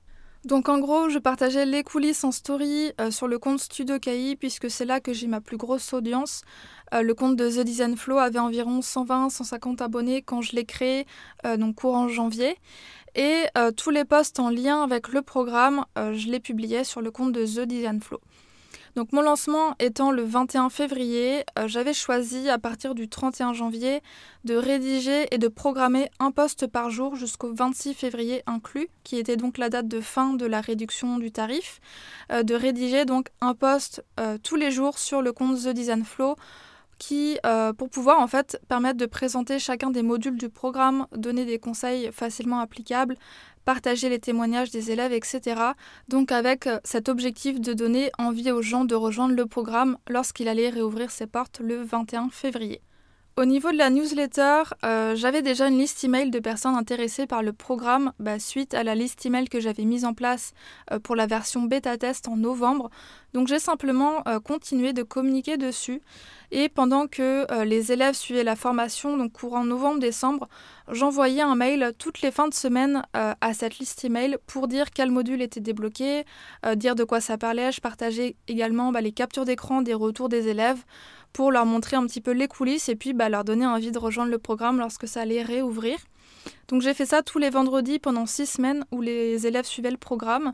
Donc 0.44 0.70
en 0.70 0.80
gros, 0.80 1.08
je 1.10 1.20
partageais 1.20 1.68
les 1.68 1.84
coulisses 1.84 2.24
en 2.24 2.32
story 2.32 2.94
euh, 3.00 3.12
sur 3.12 3.28
le 3.28 3.38
compte 3.38 3.60
Studio 3.60 4.00
KI 4.00 4.36
puisque 4.36 4.72
c'est 4.72 4.86
là 4.86 5.00
que 5.00 5.14
j'ai 5.14 5.28
ma 5.28 5.40
plus 5.40 5.58
grosse 5.58 5.94
audience. 5.94 6.42
Euh, 6.96 7.04
le 7.04 7.14
compte 7.14 7.36
de 7.36 7.48
The 7.48 7.60
Design 7.64 7.96
Flow 7.96 8.18
avait 8.18 8.40
environ 8.40 8.80
120-150 8.80 9.84
abonnés 9.84 10.24
quand 10.24 10.42
je 10.42 10.56
l'ai 10.56 10.66
créé, 10.66 11.06
euh, 11.46 11.58
donc 11.58 11.76
courant 11.76 12.08
janvier. 12.08 12.56
Et 13.14 13.44
tous 13.76 13.90
les 13.90 14.06
posts 14.06 14.40
en 14.40 14.50
lien 14.50 14.82
avec 14.84 15.10
le 15.10 15.22
programme, 15.22 15.84
je 15.98 16.30
les 16.30 16.40
publiais 16.40 16.86
sur 16.86 17.02
le 17.02 17.12
compte 17.12 17.34
de 17.34 17.46
The 17.46 17.68
Design 17.68 18.00
Flow. 18.00 18.22
Donc 18.96 19.14
mon 19.14 19.22
lancement 19.22 19.76
étant 19.80 20.12
le 20.12 20.24
21 20.24 20.70
février, 20.70 21.46
euh, 21.58 21.68
j'avais 21.68 21.94
choisi 21.94 22.50
à 22.50 22.58
partir 22.58 22.94
du 22.94 23.08
31 23.08 23.54
janvier 23.54 24.02
de 24.44 24.56
rédiger 24.56 25.34
et 25.34 25.38
de 25.38 25.48
programmer 25.48 26.10
un 26.20 26.32
poste 26.32 26.68
par 26.68 26.90
jour 26.90 27.16
jusqu'au 27.16 27.54
26 27.54 27.94
février 27.94 28.44
inclus, 28.48 28.90
qui 29.04 29.18
était 29.18 29.38
donc 29.38 29.58
la 29.58 29.70
date 29.70 29.88
de 29.88 30.02
fin 30.02 30.34
de 30.34 30.46
la 30.46 30.60
réduction 30.60 31.20
du 31.20 31.32
tarif, 31.32 31.80
euh, 32.32 32.44
de 32.44 32.54
rédiger 32.54 33.06
donc 33.06 33.30
un 33.40 33.54
poste 33.54 34.04
euh, 34.20 34.38
tous 34.44 34.58
les 34.58 34.72
jours 34.72 34.98
sur 34.98 35.22
le 35.22 35.32
compte 35.32 35.58
The 35.64 35.70
Design 35.70 36.04
Flow 36.04 36.36
qui, 37.02 37.40
pour 37.78 37.90
pouvoir 37.90 38.20
en 38.20 38.28
fait 38.28 38.60
permettre 38.68 38.98
de 38.98 39.08
présenter 39.08 39.58
chacun 39.58 39.90
des 39.90 40.04
modules 40.04 40.38
du 40.38 40.50
programme, 40.50 41.08
donner 41.16 41.46
des 41.46 41.58
conseils 41.58 42.12
facilement 42.12 42.60
applicables, 42.60 43.18
partager 43.66 44.10
les 44.10 44.20
témoignages 44.20 44.72
des 44.72 44.92
élèves, 44.92 45.14
etc. 45.14 45.62
Donc 46.08 46.32
avec 46.32 46.68
euh, 46.68 46.80
cet 46.84 47.10
objectif 47.10 47.60
de 47.60 47.74
donner 47.74 48.12
envie 48.18 48.52
aux 48.52 48.62
gens 48.62 48.86
de 48.86 48.96
rejoindre 48.96 49.36
le 49.36 49.46
programme 49.46 49.98
lorsqu'il 50.10 50.48
allait 50.48 50.70
réouvrir 50.70 51.12
ses 51.12 51.28
portes 51.28 51.60
le 51.60 51.84
21 51.84 52.30
février. 52.30 52.82
Au 53.38 53.46
niveau 53.46 53.72
de 53.72 53.78
la 53.78 53.90
newsletter, 53.90 54.64
euh, 54.84 55.16
j'avais 55.16 55.42
déjà 55.42 55.70
une 55.70 55.78
liste 55.78 56.04
email 56.04 56.30
de 56.32 56.40
personnes 56.40 56.76
intéressées 56.76 57.28
par 57.28 57.42
le 57.42 57.54
programme 57.54 58.12
bah, 58.20 58.40
suite 58.40 58.74
à 58.74 58.84
la 58.84 58.94
liste 58.94 59.26
email 59.26 59.48
que 59.48 59.62
j'avais 59.62 59.86
mise 59.86 60.04
en 60.04 60.14
place 60.14 60.54
euh, 60.92 61.00
pour 61.00 61.16
la 61.16 61.28
version 61.28 61.64
bêta 61.64 61.98
test 61.98 62.28
en 62.28 62.36
novembre. 62.36 62.90
Donc 63.34 63.48
j'ai 63.48 63.60
simplement 63.60 64.24
continué 64.44 64.92
de 64.92 65.04
communiquer 65.04 65.56
dessus. 65.56 66.02
Et 66.54 66.68
pendant 66.68 67.08
que 67.08 67.50
euh, 67.50 67.64
les 67.64 67.94
élèves 67.94 68.14
suivaient 68.14 68.44
la 68.44 68.58
formation, 68.58 69.16
donc 69.16 69.32
courant 69.32 69.64
novembre-décembre, 69.64 70.50
j'envoyais 70.92 71.42
un 71.42 71.56
mail 71.56 71.94
toutes 71.98 72.22
les 72.22 72.30
fins 72.30 72.50
de 72.50 72.54
semaine 72.54 73.04
euh, 73.16 73.34
à 73.40 73.54
cette 73.54 73.80
liste 73.80 74.04
email 74.04 74.38
pour 74.48 74.68
dire 74.68 74.92
quel 74.92 75.12
module 75.12 75.42
était 75.42 75.62
débloqué, 75.62 76.26
euh, 76.66 76.76
dire 76.76 76.96
de 76.96 77.06
quoi 77.06 77.22
ça 77.22 77.38
parlait. 77.38 77.72
Je 77.72 77.80
partageais 77.80 78.36
également 78.50 78.92
bah, 78.92 79.00
les 79.00 79.14
captures 79.14 79.46
d'écran 79.46 79.82
des 79.82 79.94
retours 79.94 80.28
des 80.28 80.50
élèves 80.50 80.84
pour 81.34 81.52
leur 81.52 81.66
montrer 81.66 81.96
un 81.96 82.06
petit 82.06 82.22
peu 82.22 82.32
les 82.32 82.48
coulisses 82.48 82.90
et 82.90 82.96
puis 82.96 83.14
bah, 83.14 83.30
leur 83.30 83.44
donner 83.44 83.66
envie 83.66 83.92
de 83.92 84.00
rejoindre 84.00 84.32
le 84.32 84.38
programme 84.38 84.80
lorsque 84.80 85.08
ça 85.08 85.22
allait 85.22 85.44
réouvrir. 85.44 85.98
Donc 86.68 86.82
j'ai 86.82 86.94
fait 86.94 87.06
ça 87.06 87.22
tous 87.22 87.40
les 87.40 87.50
vendredis 87.50 88.00
pendant 88.00 88.26
six 88.26 88.46
semaines 88.46 88.86
où 88.92 89.02
les 89.02 89.46
élèves 89.48 89.66
suivaient 89.66 89.92
le 89.92 89.98
programme. 89.98 90.54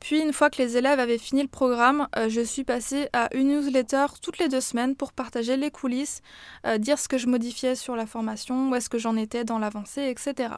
Puis 0.00 0.18
une 0.20 0.32
fois 0.32 0.48
que 0.48 0.60
les 0.62 0.78
élèves 0.78 0.98
avaient 0.98 1.18
fini 1.18 1.42
le 1.42 1.48
programme, 1.48 2.08
euh, 2.16 2.30
je 2.30 2.40
suis 2.40 2.64
passée 2.64 3.08
à 3.12 3.28
une 3.34 3.48
newsletter 3.48 4.06
toutes 4.22 4.38
les 4.38 4.48
deux 4.48 4.62
semaines 4.62 4.96
pour 4.96 5.12
partager 5.12 5.58
les 5.58 5.70
coulisses, 5.70 6.22
euh, 6.66 6.78
dire 6.78 6.98
ce 6.98 7.06
que 7.06 7.18
je 7.18 7.26
modifiais 7.26 7.74
sur 7.74 7.96
la 7.96 8.06
formation, 8.06 8.70
où 8.70 8.74
est-ce 8.74 8.88
que 8.88 8.98
j'en 8.98 9.16
étais 9.16 9.44
dans 9.44 9.58
l'avancée, 9.58 10.08
etc. 10.08 10.54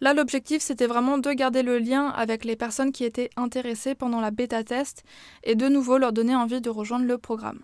Là, 0.00 0.14
l'objectif, 0.14 0.62
c'était 0.62 0.86
vraiment 0.86 1.18
de 1.18 1.32
garder 1.32 1.62
le 1.62 1.78
lien 1.78 2.08
avec 2.08 2.44
les 2.44 2.56
personnes 2.56 2.92
qui 2.92 3.04
étaient 3.04 3.30
intéressées 3.36 3.94
pendant 3.96 4.20
la 4.20 4.30
bêta 4.30 4.62
test 4.62 5.02
et 5.42 5.54
de 5.54 5.68
nouveau 5.68 5.98
leur 5.98 6.12
donner 6.12 6.36
envie 6.36 6.60
de 6.60 6.70
rejoindre 6.70 7.04
le 7.04 7.18
programme. 7.18 7.60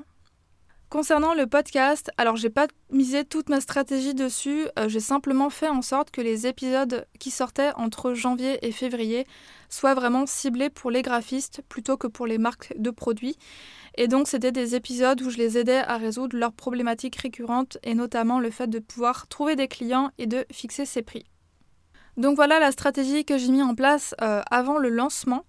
Concernant 0.91 1.35
le 1.35 1.47
podcast, 1.47 2.11
alors 2.17 2.37
j'ai 2.37 2.49
pas 2.49 2.67
misé 2.91 3.23
toute 3.23 3.51
ma 3.51 3.61
stratégie 3.61 4.15
dessus, 4.15 4.67
euh, 4.79 4.89
j'ai 4.89 5.01
simplement 5.01 5.51
fait 5.51 5.69
en 5.69 5.83
sorte 5.83 6.11
que 6.11 6.23
les 6.23 6.47
épisodes 6.47 7.07
qui 7.19 7.31
sortaient 7.31 7.73
entre 7.77 8.15
janvier 8.15 8.67
et 8.67 8.73
février 8.73 9.27
soient 9.69 9.93
vraiment 9.93 10.25
ciblés 10.25 10.71
pour 10.71 10.91
les 10.91 11.03
graphistes 11.03 11.61
plutôt 11.69 11.99
que 11.99 12.07
pour 12.07 12.27
les 12.27 12.39
marques 12.39 12.73
de 12.79 12.89
produits. 12.89 13.37
Et 13.99 14.09
donc 14.09 14.29
c'était 14.29 14.51
des 14.51 14.77
épisodes 14.77 15.21
où 15.21 15.29
je 15.29 15.37
les 15.37 15.59
aidais 15.59 15.77
à 15.87 15.99
résoudre 15.99 16.39
leurs 16.39 16.55
problématiques 16.55 17.17
récurrentes 17.17 17.77
et 17.83 17.95
notamment 17.95 18.41
le 18.41 18.51
fait 18.51 18.69
de 18.69 18.79
pouvoir 18.79 19.27
trouver 19.29 19.57
des 19.57 19.69
clients 19.69 20.11
et 20.17 20.27
de 20.27 20.47
fixer 20.51 20.87
ses 20.87 21.03
prix. 21.03 21.27
Donc 22.17 22.37
voilà 22.37 22.61
la 22.61 22.73
stratégie 22.73 23.27
que 23.27 23.37
j'ai 23.37 23.49
mis 23.49 23.63
en 23.63 23.75
place 23.75 24.15
euh, 24.23 24.41
avant 24.51 24.79
le 24.79 24.89
lancement. 24.89 25.45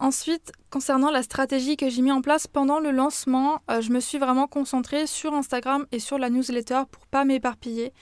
Ensuite, 0.00 0.52
concernant 0.70 1.10
la 1.10 1.24
stratégie 1.24 1.76
que 1.76 1.90
j'ai 1.90 2.02
mis 2.02 2.12
en 2.12 2.22
place 2.22 2.46
pendant 2.46 2.78
le 2.78 2.92
lancement, 2.92 3.62
euh, 3.68 3.80
je 3.80 3.90
me 3.90 3.98
suis 3.98 4.18
vraiment 4.18 4.46
concentrée 4.46 5.08
sur 5.08 5.34
Instagram 5.34 5.86
et 5.90 5.98
sur 5.98 6.18
la 6.18 6.30
newsletter 6.30 6.82
pour 6.90 7.06
pas 7.06 7.24
m'éparpiller. 7.24 7.92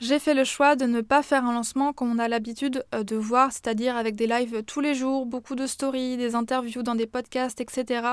J'ai 0.00 0.18
fait 0.18 0.32
le 0.32 0.44
choix 0.44 0.76
de 0.76 0.86
ne 0.86 1.02
pas 1.02 1.22
faire 1.22 1.44
un 1.44 1.52
lancement 1.52 1.92
comme 1.92 2.10
on 2.10 2.18
a 2.18 2.26
l'habitude 2.26 2.86
euh, 2.94 3.04
de 3.04 3.16
voir, 3.16 3.52
c'est-à-dire 3.52 3.98
avec 3.98 4.16
des 4.16 4.26
lives 4.26 4.62
tous 4.62 4.80
les 4.80 4.94
jours, 4.94 5.26
beaucoup 5.26 5.54
de 5.54 5.66
stories, 5.66 6.16
des 6.16 6.34
interviews 6.34 6.82
dans 6.82 6.94
des 6.94 7.06
podcasts, 7.06 7.60
etc. 7.60 8.08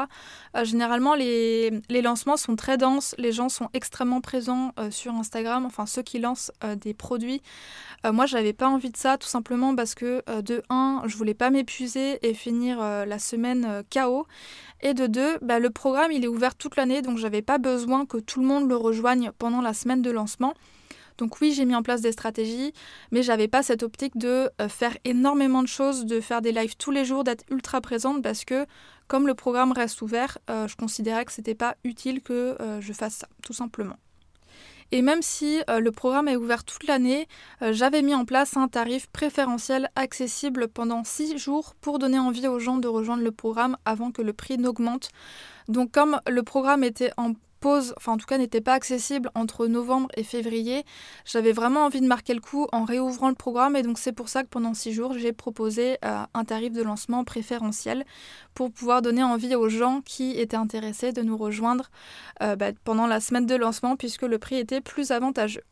Euh, 0.58 0.66
généralement, 0.66 1.16
les, 1.16 1.72
lancements 2.02 2.36
sont 2.36 2.58
très 2.58 2.78
denses, 2.78 3.16
les 3.18 3.32
gens 3.32 3.48
sont 3.48 3.70
extrêmement 3.74 4.20
présents 4.20 4.74
euh, 4.78 4.92
sur 4.92 5.14
Instagram, 5.14 5.66
enfin 5.66 5.86
ceux 5.86 6.02
qui 6.02 6.20
lancent 6.20 6.52
des 6.82 6.94
produits. 6.94 7.42
moi, 8.04 8.26
j'avais 8.26 8.54
pas 8.54 8.68
envie 8.68 8.90
de 8.90 8.98
ça, 8.98 9.18
tout 9.18 9.28
simplement 9.28 9.74
parce 9.74 9.96
que 9.96 10.22
de 10.42 10.64
un, 10.70 11.04
je 11.06 11.16
voulais 11.16 11.34
pas 11.34 11.50
m'épuiser 11.50 12.20
et 12.28 12.34
finir 12.34 12.80
la 12.80 13.20
semaine 13.20 13.84
KO. 13.94 14.28
Et 14.82 14.94
de 14.94 15.08
deux, 15.08 15.38
bah, 15.42 15.60
le 15.60 15.70
programme 15.70 16.12
il 16.12 16.24
est 16.24 16.28
ouvert 16.28 16.56
toute 16.56 16.76
l'année, 16.76 17.02
donc 17.02 17.18
j'avais 17.18 17.42
pas 17.42 17.58
besoin 17.58 18.06
que 18.06 18.18
tout 18.18 18.42
le 18.42 18.48
monde 18.48 18.68
le 18.68 18.76
rejoigne 18.76 19.32
pendant 19.40 19.62
la 19.62 19.74
semaine 19.74 20.02
de 20.02 20.12
lancement. 20.12 20.54
Donc 21.18 21.42
oui, 21.42 21.52
j'ai 21.52 21.66
mis 21.66 21.76
en 21.76 21.84
place 21.84 22.02
des 22.02 22.12
stratégies, 22.12 22.74
mais 23.12 23.24
j'avais 23.24 23.48
pas 23.48 23.64
cette 23.64 23.84
optique 23.84 24.18
de 24.18 24.50
euh, 24.62 24.70
faire 24.70 24.96
énormément 25.04 25.64
de 25.64 25.68
choses, 25.68 26.06
de 26.06 26.22
faire 26.22 26.42
des 26.42 26.52
lives 26.52 26.78
tous 26.78 26.92
les 26.92 27.06
jours, 27.06 27.24
d'être 27.24 27.44
ultra 27.50 27.82
présente 27.82 28.22
parce 28.22 28.46
que 28.46 28.66
comme 29.08 29.26
le 29.26 29.34
programme 29.34 29.72
reste 29.72 30.02
ouvert, 30.02 30.38
euh, 30.50 30.68
je 30.68 30.76
considérais 30.76 31.26
que 31.26 31.32
c'était 31.32 31.56
pas 31.56 31.76
utile 31.84 32.22
que 32.22 32.56
euh, 32.62 32.82
je 32.82 32.94
fasse 32.94 33.16
ça, 33.16 33.28
tout 33.42 33.54
simplement. 33.54 33.98
Et 34.92 35.02
même 35.02 35.22
si 35.22 35.60
le 35.68 35.90
programme 35.92 36.30
est 36.30 36.38
ouvert 36.38 36.64
toute 36.64 36.88
l'année, 36.88 37.28
j'avais 37.60 38.02
mis 38.02 38.16
en 38.16 38.24
place 38.24 38.56
un 38.56 38.70
tarif 38.70 39.08
préférentiel 39.08 39.90
accessible 39.98 40.70
pendant 40.70 41.04
6 41.04 41.38
jours 41.38 41.76
pour 41.82 42.00
donner 42.00 42.20
envie 42.20 42.48
aux 42.48 42.58
gens 42.58 42.78
de 42.78 42.88
rejoindre 42.88 43.22
le 43.22 43.34
programme 43.34 43.76
avant 43.84 44.12
que 44.12 44.22
le 44.22 44.32
prix 44.32 44.58
n'augmente. 44.58 45.10
Donc 45.68 45.92
comme 45.92 46.22
le 46.26 46.42
programme 46.42 46.86
était 46.86 47.12
en 47.18 47.34
pause, 47.60 47.94
enfin 47.98 48.14
en 48.14 48.18
tout 48.18 48.26
cas 48.26 48.38
n'était 48.38 48.62
pas 48.62 48.74
accessible 48.74 49.30
entre 49.36 49.68
novembre 49.68 50.10
et 50.16 50.24
février, 50.24 50.84
j'avais 51.26 51.52
vraiment 51.52 51.86
envie 51.86 52.02
de 52.02 52.08
marquer 52.08 52.34
le 52.34 52.42
coup 52.42 52.68
en 52.72 52.84
réouvrant 52.84 53.30
le 53.30 53.36
programme 53.36 53.76
et 53.76 53.84
donc 53.84 53.98
c'est 53.98 54.12
pour 54.12 54.30
ça 54.30 54.44
que 54.44 54.50
pendant 54.50 54.74
six 54.74 54.94
jours 54.94 55.14
j'ai 55.18 55.34
proposé 55.34 55.98
euh, 56.06 56.24
un 56.34 56.46
tarif 56.46 56.74
de 56.74 56.84
lancement 56.84 57.24
préférentiel 57.24 58.06
pour 58.54 58.72
pouvoir 58.72 59.02
donner 59.02 59.24
envie 59.24 59.56
aux 59.56 59.70
gens 59.70 60.02
qui 60.06 60.32
étaient 60.40 60.58
intéressés 60.58 61.12
de 61.12 61.22
nous 61.22 61.38
rejoindre 61.38 61.90
euh, 62.42 62.56
bah, 62.56 62.72
pendant 62.84 63.08
la 63.08 63.20
semaine 63.20 63.46
de 63.46 63.56
lancement 63.56 63.96
puisque 63.96 64.24
le 64.24 64.40
prix 64.40 64.58
était 64.58 64.82
plus 64.82 65.12
avantageux. 65.12 65.64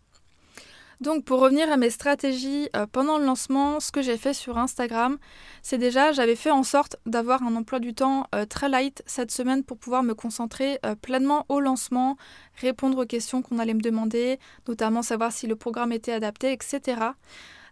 Donc 1.01 1.25
pour 1.25 1.39
revenir 1.41 1.71
à 1.71 1.77
mes 1.77 1.89
stratégies 1.89 2.69
euh, 2.75 2.85
pendant 2.89 3.17
le 3.17 3.25
lancement, 3.25 3.79
ce 3.79 3.91
que 3.91 4.01
j'ai 4.01 4.17
fait 4.17 4.33
sur 4.33 4.57
Instagram, 4.57 5.17
c'est 5.61 5.77
déjà 5.77 6.11
j'avais 6.11 6.35
fait 6.35 6.51
en 6.51 6.63
sorte 6.63 6.95
d'avoir 7.05 7.43
un 7.43 7.55
emploi 7.55 7.79
du 7.79 7.93
temps 7.93 8.27
euh, 8.33 8.45
très 8.45 8.69
light 8.69 9.03
cette 9.05 9.31
semaine 9.31 9.63
pour 9.63 9.77
pouvoir 9.77 10.03
me 10.03 10.13
concentrer 10.13 10.79
euh, 10.85 10.95
pleinement 10.95 11.45
au 11.49 11.59
lancement, 11.59 12.17
répondre 12.61 12.97
aux 13.03 13.05
questions 13.05 13.41
qu'on 13.41 13.59
allait 13.59 13.73
me 13.73 13.81
demander, 13.81 14.39
notamment 14.67 15.01
savoir 15.01 15.31
si 15.31 15.47
le 15.47 15.55
programme 15.55 15.91
était 15.91 16.13
adapté, 16.13 16.53
etc. 16.53 16.97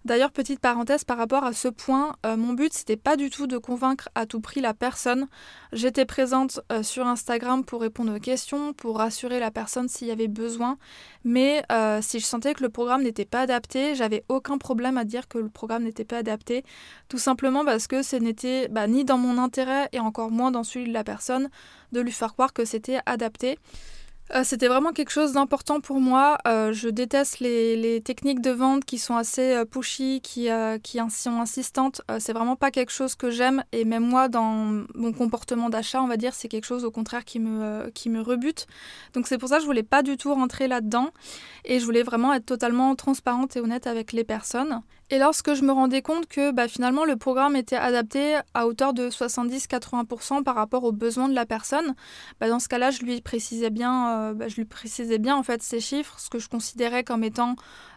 D'ailleurs, 0.06 0.32
petite 0.32 0.60
parenthèse 0.60 1.06
par 1.06 1.18
rapport 1.18 1.46
à 1.46 1.54
ce 1.54 1.70
point, 1.70 2.18
euh, 2.26 2.36
mon 2.36 2.52
but 2.54 2.74
c'était 2.74 2.98
pas 2.98 3.16
du 3.16 3.30
tout 3.30 3.48
de 3.48 3.58
convaincre 3.58 4.10
à 4.16 4.26
tout 4.26 4.42
prix 4.42 4.60
la 4.60 4.74
personne. 4.74 5.28
J'étais 5.72 6.04
présente 6.04 6.60
euh, 6.74 6.84
sur 6.84 7.08
Instagram 7.08 7.64
pour 7.64 7.80
répondre 7.80 8.14
aux 8.14 8.20
questions, 8.20 8.74
pour 8.74 8.98
rassurer 8.98 9.40
la 9.40 9.50
personne 9.50 9.88
s'il 9.88 10.08
y 10.08 10.12
avait 10.12 10.28
besoin. 10.28 10.78
Mais 11.24 11.64
euh, 11.72 12.00
si 12.02 12.20
je 12.20 12.26
sentais 12.26 12.54
que 12.54 12.64
le 12.64 12.70
programme 12.70 13.04
n'était 13.04 13.24
pas 13.24 13.42
adapté, 13.42 13.96
j'avais 13.96 14.26
aucun 14.28 14.58
problème 14.58 14.98
à 14.98 15.06
dire 15.06 15.30
que 15.30 15.38
le 15.38 15.48
programme 15.48 15.84
n'était 15.84 16.04
pas 16.04 16.18
adapté. 16.18 16.66
Tout 17.08 17.18
simplement 17.18 17.64
parce 17.64 17.88
que 17.88 18.04
ce 18.04 18.18
n'était 18.18 18.68
bah, 18.68 18.88
ni 18.88 19.06
dans 19.06 19.18
mon 19.18 19.38
intérêt 19.38 19.88
et 19.94 20.02
encore 20.02 20.32
moins 20.32 20.52
dans 20.52 20.66
celui 20.66 20.90
de 20.90 20.94
la 20.94 21.06
personne 21.06 21.50
de 21.94 22.02
lui 22.02 22.12
faire 22.12 22.34
croire 22.34 22.52
que 22.52 22.66
c'était 22.66 23.00
adapté. 23.06 23.58
Euh, 24.36 24.44
c'était 24.44 24.68
vraiment 24.68 24.94
quelque 24.94 25.12
chose 25.12 25.34
d'important 25.34 25.80
pour 25.80 26.00
moi. 26.00 26.40
Euh, 26.48 26.74
je 26.74 26.90
déteste 26.90 27.40
les, 27.40 28.02
techniques 28.04 28.42
de 28.42 28.50
vente 28.50 28.84
qui 28.84 28.98
sont 28.98 29.16
assez 29.16 29.54
euh, 29.54 29.66
pushy, 29.66 30.22
qui, 30.22 30.50
qui 30.82 31.00
sont 31.10 31.40
insistantes. 31.40 32.02
c'est 32.20 32.34
vraiment 32.34 32.56
pas 32.56 32.72
quelque 32.72 32.92
chose 32.92 33.16
que 33.16 33.30
j'aime. 33.30 33.64
Et 33.72 33.86
même 33.86 34.06
moi, 34.06 34.30
dans 34.30 34.84
mon 34.96 35.14
comportement 35.14 35.70
d'achat, 35.70 36.02
on 36.02 36.08
va 36.08 36.18
dire, 36.18 36.34
c'est 36.34 36.48
quelque 36.48 36.66
chose 36.66 36.84
au 36.84 36.92
contraire 36.92 37.26
qui 37.26 37.40
me, 37.40 37.90
qui 37.92 38.10
me 38.10 38.22
rebute. 38.22 38.66
Donc 39.14 39.28
c'est 39.28 39.38
pour 39.38 39.50
ça 39.50 39.58
que 39.58 39.62
je 39.62 39.68
voulais 39.68 39.84
pas 39.84 40.02
du 40.02 40.18
tout 40.18 40.34
rentrer 40.34 40.68
là-dedans. 40.68 41.12
Et 41.66 41.80
je 41.80 41.86
voulais 41.86 42.04
vraiment 42.04 42.34
être 42.34 42.46
totalement 42.46 42.96
transparente 42.96 43.56
et 43.56 43.60
honnête 43.60 43.88
avec 43.88 44.12
les 44.14 44.24
personnes. 44.24 44.82
Et 45.14 45.20
lorsque 45.20 45.54
je 45.54 45.64
me 45.64 45.72
rendais 45.72 46.02
compte 46.02 46.26
que 46.26 46.50
bah, 46.50 46.68
finalement 46.68 47.06
le 47.06 47.16
programme 47.18 47.56
était 47.56 47.76
adapté 47.76 48.40
à 48.56 48.66
hauteur 48.66 48.96
de 48.96 49.12
70-80% 49.12 50.42
par 50.42 50.56
rapport 50.56 50.86
aux 50.86 50.92
besoins 50.92 51.30
de 51.30 51.36
la 51.36 51.46
personne, 51.46 51.94
bah, 52.40 52.50
dans 52.50 52.58
ce 52.58 52.68
cas-là, 52.68 52.90
je 52.90 53.04
lui 53.04 53.22
précisais 53.22 53.70
bien, 53.70 54.10
euh, 54.10 54.34
bah, 54.34 54.48
je 54.48 54.56
lui 54.56 54.66
précisais 54.66 55.20
bien 55.20 55.36
en 55.36 55.44
fait 55.44 55.62
ces 55.62 55.80
chiffres, 55.80 56.20
ce 56.20 56.32
que 56.32 56.40
je 56.40 56.50
considérais 56.50 57.04
comme 57.04 57.24
étant 57.24 57.56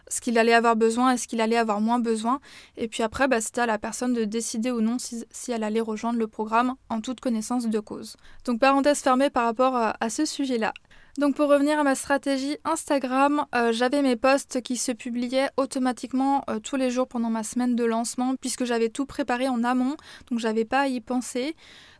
ce 0.09 0.21
qu'il 0.21 0.37
allait 0.37 0.53
avoir 0.53 0.75
besoin 0.75 1.13
et 1.13 1.17
ce 1.17 1.27
qu'il 1.27 1.41
allait 1.41 1.57
avoir 1.57 1.81
moins 1.81 1.97
besoin. 1.97 2.39
Et 2.77 2.87
puis 2.87 3.01
après, 3.01 3.27
c'était 3.41 3.61
à 3.61 3.65
la 3.65 3.79
personne 3.79 4.13
de 4.13 4.23
décider 4.23 4.69
ou 4.69 4.81
non 4.81 4.97
si, 4.99 5.25
elle 5.51 5.63
allait 5.63 5.81
rejoindre 5.81 6.19
le 6.19 6.27
programme 6.27 6.75
en 6.87 7.01
toute 7.01 7.19
connaissance 7.19 7.65
de 7.65 7.79
cause. 7.79 8.15
Donc 8.45 8.59
parenthèse 8.59 8.99
fermée 8.99 9.31
par 9.31 9.45
rapport 9.45 9.75
à 9.75 10.09
ce 10.11 10.23
sujet-là. 10.23 10.71
Donc 11.17 11.33
pour 11.33 11.49
revenir 11.49 11.79
à 11.79 11.83
ma 11.83 11.95
stratégie 11.95 12.57
Instagram, 12.63 13.47
euh, 13.55 13.71
j'avais 13.71 14.03
mes 14.03 14.15
posts 14.15 14.61
qui 14.61 14.77
se 14.77 14.91
publiaient 14.91 15.49
automatiquement 15.57 16.43
euh, 16.47 16.59
tous 16.59 16.75
les 16.75 16.91
jours 16.91 17.07
pendant 17.07 17.31
ma 17.31 17.41
semaine 17.41 17.75
de 17.75 17.83
lancement 17.83 18.35
puisque 18.35 18.65
j'avais 18.65 18.89
tout 18.89 19.07
préparé 19.07 19.49
en 19.49 19.63
amont, 19.63 19.97
donc 20.29 20.37
j'avais 20.37 20.63
pas 20.63 20.81
à 20.81 20.87
y 20.87 21.01
penser. 21.01 21.55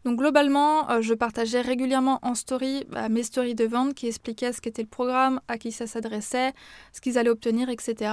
Donc 0.07 0.19
globalement, 0.19 0.89
euh, 0.89 1.01
je 1.01 1.13
partageais 1.13 1.59
régulièrement 1.59 2.19
en 2.21 2.33
story 2.33 2.85
bah, 2.87 3.09
mes 3.09 3.23
stories 3.23 3.55
de 3.55 3.65
vente 3.65 3.93
qui 3.93 4.07
expliquaient 4.07 4.53
ce 4.53 4.61
qu'était 4.61 4.81
le 4.81 4.87
programme, 4.87 5.41
à 5.49 5.57
qui 5.57 5.73
ça 5.73 5.85
s'adressait, 5.85 6.53
ce 6.93 7.01
qu'ils 7.01 7.17
allaient 7.17 7.29
obtenir, 7.29 7.67
etc. 7.67 8.11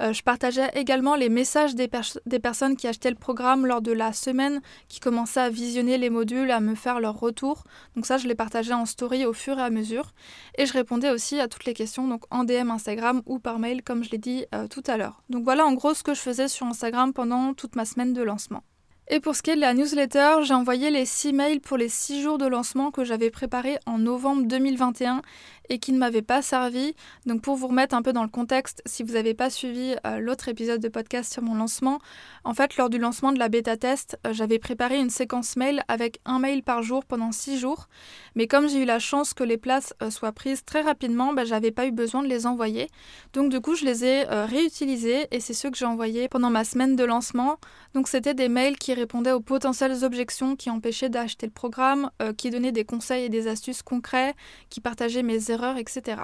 Euh, 0.00 0.14
je 0.14 0.22
partageais 0.22 0.70
également 0.74 1.16
les 1.16 1.28
messages 1.28 1.74
des, 1.74 1.86
personnes 1.86 2.78
qui 2.78 2.86
achetaient 2.86 3.10
le 3.10 3.14
programme 3.14 3.66
lors 3.66 3.82
de 3.82 3.92
la 3.92 4.14
semaine, 4.14 4.62
qui 4.88 5.00
commençaient 5.00 5.40
à 5.40 5.50
visionner 5.50 5.98
les 5.98 6.08
modules, 6.08 6.50
à 6.50 6.60
me 6.60 6.74
faire 6.74 6.98
leur 6.98 7.20
retour. 7.20 7.64
Donc 7.94 8.06
ça, 8.06 8.16
je 8.16 8.26
les 8.26 8.34
partageais 8.34 8.72
en 8.72 8.86
story 8.86 9.26
au 9.26 9.34
fur 9.34 9.58
et 9.58 9.62
à 9.62 9.68
mesure. 9.68 10.14
Et 10.56 10.64
je 10.64 10.72
répondais 10.72 11.10
aussi 11.10 11.40
à 11.40 11.46
toutes 11.46 11.66
les 11.66 11.74
questions, 11.74 12.08
donc 12.08 12.22
en 12.30 12.44
DM 12.44 12.70
Instagram 12.70 13.20
ou 13.26 13.38
par 13.38 13.58
mail, 13.58 13.82
comme 13.82 14.02
je 14.02 14.08
l'ai 14.08 14.16
dit 14.16 14.46
euh, 14.54 14.66
tout 14.66 14.82
à 14.86 14.96
l'heure. 14.96 15.22
Donc 15.28 15.44
voilà 15.44 15.66
en 15.66 15.74
gros 15.74 15.92
ce 15.92 16.02
que 16.02 16.14
je 16.14 16.20
faisais 16.20 16.48
sur 16.48 16.64
Instagram 16.64 17.12
pendant 17.12 17.52
toute 17.52 17.76
ma 17.76 17.84
semaine 17.84 18.14
de 18.14 18.22
lancement. 18.22 18.62
Et 19.10 19.20
pour 19.20 19.34
ce 19.34 19.42
qui 19.42 19.50
est 19.50 19.56
de 19.56 19.60
la 19.60 19.72
newsletter, 19.72 20.42
j'ai 20.42 20.52
envoyé 20.52 20.90
les 20.90 21.06
6 21.06 21.32
mails 21.32 21.60
pour 21.60 21.78
les 21.78 21.88
6 21.88 22.22
jours 22.22 22.36
de 22.36 22.46
lancement 22.46 22.90
que 22.90 23.04
j'avais 23.04 23.30
préparés 23.30 23.78
en 23.86 23.96
novembre 23.96 24.42
2021 24.46 25.22
et 25.68 25.78
qui 25.78 25.92
ne 25.92 25.98
m'avaient 25.98 26.22
pas 26.22 26.42
servi. 26.42 26.94
Donc 27.26 27.42
pour 27.42 27.56
vous 27.56 27.68
remettre 27.68 27.94
un 27.94 28.02
peu 28.02 28.12
dans 28.12 28.22
le 28.22 28.28
contexte, 28.28 28.82
si 28.86 29.02
vous 29.02 29.14
n'avez 29.14 29.34
pas 29.34 29.50
suivi 29.50 29.94
euh, 30.06 30.18
l'autre 30.18 30.48
épisode 30.48 30.80
de 30.80 30.88
podcast 30.88 31.32
sur 31.32 31.42
mon 31.42 31.54
lancement, 31.54 32.00
en 32.44 32.54
fait 32.54 32.76
lors 32.76 32.90
du 32.90 32.98
lancement 32.98 33.32
de 33.32 33.38
la 33.38 33.48
bêta 33.48 33.76
test, 33.76 34.18
euh, 34.26 34.32
j'avais 34.32 34.58
préparé 34.58 34.98
une 34.98 35.10
séquence 35.10 35.56
mail 35.56 35.82
avec 35.88 36.20
un 36.24 36.38
mail 36.38 36.62
par 36.62 36.82
jour 36.82 37.04
pendant 37.04 37.32
6 37.32 37.58
jours. 37.58 37.88
Mais 38.34 38.46
comme 38.46 38.68
j'ai 38.68 38.82
eu 38.82 38.84
la 38.84 38.98
chance 38.98 39.34
que 39.34 39.44
les 39.44 39.58
places 39.58 39.94
euh, 40.02 40.10
soient 40.10 40.32
prises 40.32 40.64
très 40.64 40.80
rapidement, 40.80 41.32
bah, 41.32 41.44
j'avais 41.44 41.70
pas 41.70 41.86
eu 41.86 41.92
besoin 41.92 42.22
de 42.22 42.28
les 42.28 42.46
envoyer. 42.46 42.88
Donc 43.32 43.50
du 43.50 43.60
coup 43.60 43.74
je 43.74 43.84
les 43.84 44.04
ai 44.04 44.24
réutilisés 44.24 45.26
et 45.30 45.40
c'est 45.40 45.54
ceux 45.54 45.70
que 45.70 45.76
j'ai 45.76 45.84
envoyés 45.84 46.28
pendant 46.28 46.50
ma 46.50 46.64
semaine 46.64 46.96
de 46.96 47.04
lancement. 47.04 47.56
Donc 47.94 48.08
c'était 48.08 48.34
des 48.34 48.48
mails 48.48 48.76
qui 48.78 48.94
répondait 48.94 49.32
aux 49.32 49.40
potentielles 49.40 50.04
objections 50.04 50.56
qui 50.56 50.70
empêchaient 50.70 51.08
d'acheter 51.08 51.46
le 51.46 51.52
programme, 51.52 52.10
qui 52.36 52.50
donnait 52.50 52.72
des 52.72 52.84
conseils 52.84 53.24
et 53.24 53.28
des 53.28 53.48
astuces 53.48 53.82
concrets, 53.82 54.34
qui 54.70 54.80
partageait 54.80 55.22
mes 55.22 55.50
erreurs, 55.50 55.57
etc. 55.78 56.22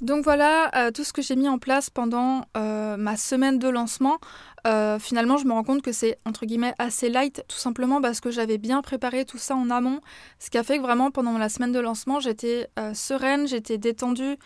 Donc 0.00 0.22
voilà 0.22 0.70
euh, 0.76 0.90
tout 0.92 1.02
ce 1.02 1.12
que 1.12 1.22
j'ai 1.22 1.34
mis 1.34 1.48
en 1.48 1.58
place 1.58 1.90
pendant 1.90 2.44
euh, 2.56 2.96
ma 2.96 3.16
semaine 3.16 3.58
de 3.58 3.68
lancement. 3.68 4.18
Euh, 4.66 4.98
finalement, 5.00 5.38
je 5.38 5.44
me 5.44 5.52
rends 5.52 5.64
compte 5.64 5.82
que 5.82 5.90
c'est 5.90 6.18
entre 6.24 6.46
guillemets 6.46 6.74
assez 6.78 7.08
light, 7.08 7.42
tout 7.48 7.56
simplement 7.56 8.00
parce 8.00 8.20
que 8.20 8.30
j'avais 8.30 8.58
bien 8.58 8.80
préparé 8.80 9.24
tout 9.24 9.38
ça 9.38 9.56
en 9.56 9.70
amont, 9.70 10.00
ce 10.38 10.50
qui 10.50 10.58
a 10.58 10.62
fait 10.62 10.76
que 10.76 10.82
vraiment 10.82 11.10
pendant 11.10 11.36
la 11.36 11.48
semaine 11.48 11.72
de 11.72 11.80
lancement, 11.80 12.20
j'étais 12.20 12.68
sereine, 12.92 13.48
j'étais 13.48 13.78
détendue, 13.78 14.36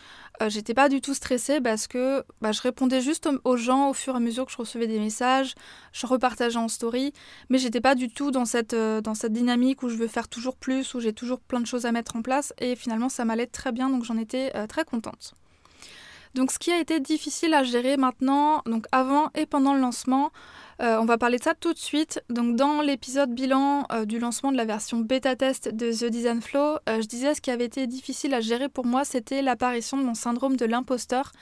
j'étais 0.49 0.75
pas 0.75 0.89
du 0.89 1.01
tout 1.01 1.15
stressée 1.15 1.61
parce 1.61 1.87
que 1.87 2.25
bah, 2.41 2.53
je 2.53 2.61
répondais 2.61 3.01
juste 3.01 3.29
aux 3.45 3.57
gens 3.57 3.91
au 3.91 3.93
fur 3.93 4.15
et 4.15 4.17
à 4.17 4.21
mesure 4.21 4.47
que 4.47 4.53
je 4.53 4.57
recevais 4.57 4.87
des 4.87 4.99
messages, 4.99 5.55
je 5.93 6.07
repartageais 6.07 6.59
en 6.59 6.69
story, 6.69 7.13
mais 7.49 7.59
j'étais 7.59 7.81
pas 7.81 7.95
du 7.95 8.09
tout 8.09 8.31
dans 8.31 8.45
cette, 8.45 8.75
dans 8.75 9.15
cette 9.15 9.33
dynamique 9.33 9.83
où 9.83 9.89
je 9.89 9.97
veux 9.97 10.09
faire 10.09 10.29
toujours 10.29 10.57
plus, 10.57 10.95
où 10.95 11.01
j'ai 11.01 11.13
toujours 11.13 11.41
plein 11.41 11.61
de 11.61 11.67
choses 11.67 11.87
à 11.87 11.93
mettre 11.93 12.17
en 12.17 12.23
place, 12.23 12.53
et 12.59 12.77
finalement 12.77 13.09
ça 13.09 13.25
m'allait 13.25 13.47
très 13.47 13.73
bien, 13.73 13.91
donc 13.91 14.05
j'en 14.05 14.17
étais 14.17 14.51
très 14.67 14.85
contente. 14.85 15.35
Donc 16.35 16.51
ce 16.51 16.59
qui 16.59 16.71
a 16.73 16.81
été 16.81 16.99
difficile 16.99 17.53
à 17.53 17.62
gérer 17.62 17.97
maintenant, 17.97 18.62
donc 18.65 18.87
avant 18.91 19.31
et 19.35 19.45
pendant 19.45 19.75
le 19.75 19.81
lancement, 19.81 20.33
euh, 20.81 20.97
on 20.99 21.05
va 21.05 21.19
parler 21.19 21.39
de 21.39 21.43
ça 21.43 21.55
tout 21.55 21.75
de 21.75 21.79
suite. 21.79 22.23
Donc 22.31 22.57
dans 22.57 22.81
l'épisode 22.81 23.31
bilan 23.35 23.87
euh, 23.93 24.07
du 24.07 24.19
lancement 24.19 24.51
de 24.51 24.57
la 24.57 24.65
version 24.65 24.99
bêta 24.99 25.37
test 25.37 25.69
de 25.69 25.93
The 25.93 26.11
Design 26.11 26.41
Flow, 26.41 26.79
euh, 26.89 27.03
je 27.03 27.07
disais 27.07 27.35
ce 27.35 27.43
qui 27.43 27.51
avait 27.51 27.67
été 27.67 27.87
difficile 27.87 28.33
à 28.33 28.41
gérer 28.41 28.71
pour 28.71 28.87
moi, 28.87 29.05
c'était 29.05 29.43
l'apparition 29.43 29.99
de 29.99 30.05
mon 30.05 30.15
syndrome 30.15 30.57
de 30.57 30.65
l'imposteur 30.65 31.33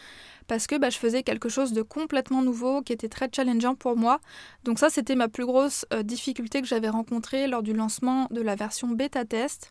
parce 0.48 0.66
que 0.66 0.76
bah, 0.76 0.90
je 0.90 0.98
faisais 0.98 1.22
quelque 1.22 1.48
chose 1.48 1.72
de 1.72 1.82
complètement 1.82 2.42
nouveau 2.42 2.82
qui 2.82 2.92
était 2.92 3.08
très 3.08 3.28
challengeant 3.32 3.76
pour 3.76 3.96
moi. 3.96 4.18
Donc 4.64 4.80
ça, 4.80 4.90
c'était 4.90 5.14
ma 5.14 5.28
plus 5.28 5.46
grosse 5.46 5.86
difficulté 6.02 6.60
que 6.60 6.66
j'avais 6.66 6.88
rencontrée 6.88 7.46
lors 7.46 7.62
du 7.62 7.72
lancement 7.72 8.26
de 8.32 8.40
la 8.40 8.56
version 8.56 8.88
bêta 8.88 9.24
test. 9.24 9.70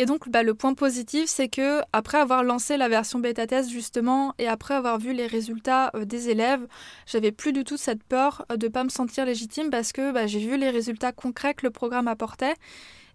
Et 0.00 0.06
donc, 0.06 0.28
bah, 0.28 0.44
le 0.44 0.54
point 0.54 0.74
positif, 0.74 1.28
c'est 1.28 1.48
que 1.48 1.80
après 1.92 2.18
avoir 2.18 2.44
lancé 2.44 2.76
la 2.76 2.88
version 2.88 3.18
bêta 3.18 3.48
test 3.48 3.68
justement 3.68 4.32
et 4.38 4.46
après 4.46 4.74
avoir 4.74 4.96
vu 4.96 5.12
les 5.12 5.26
résultats 5.26 5.90
euh, 5.96 6.04
des 6.04 6.30
élèves, 6.30 6.64
j'avais 7.04 7.32
plus 7.32 7.52
du 7.52 7.64
tout 7.64 7.76
cette 7.76 8.04
peur 8.04 8.46
euh, 8.52 8.56
de 8.56 8.68
pas 8.68 8.84
me 8.84 8.90
sentir 8.90 9.26
légitime 9.26 9.70
parce 9.70 9.90
que 9.90 10.12
bah, 10.12 10.28
j'ai 10.28 10.38
vu 10.38 10.56
les 10.56 10.70
résultats 10.70 11.10
concrets 11.10 11.54
que 11.54 11.66
le 11.66 11.72
programme 11.72 12.06
apportait. 12.06 12.54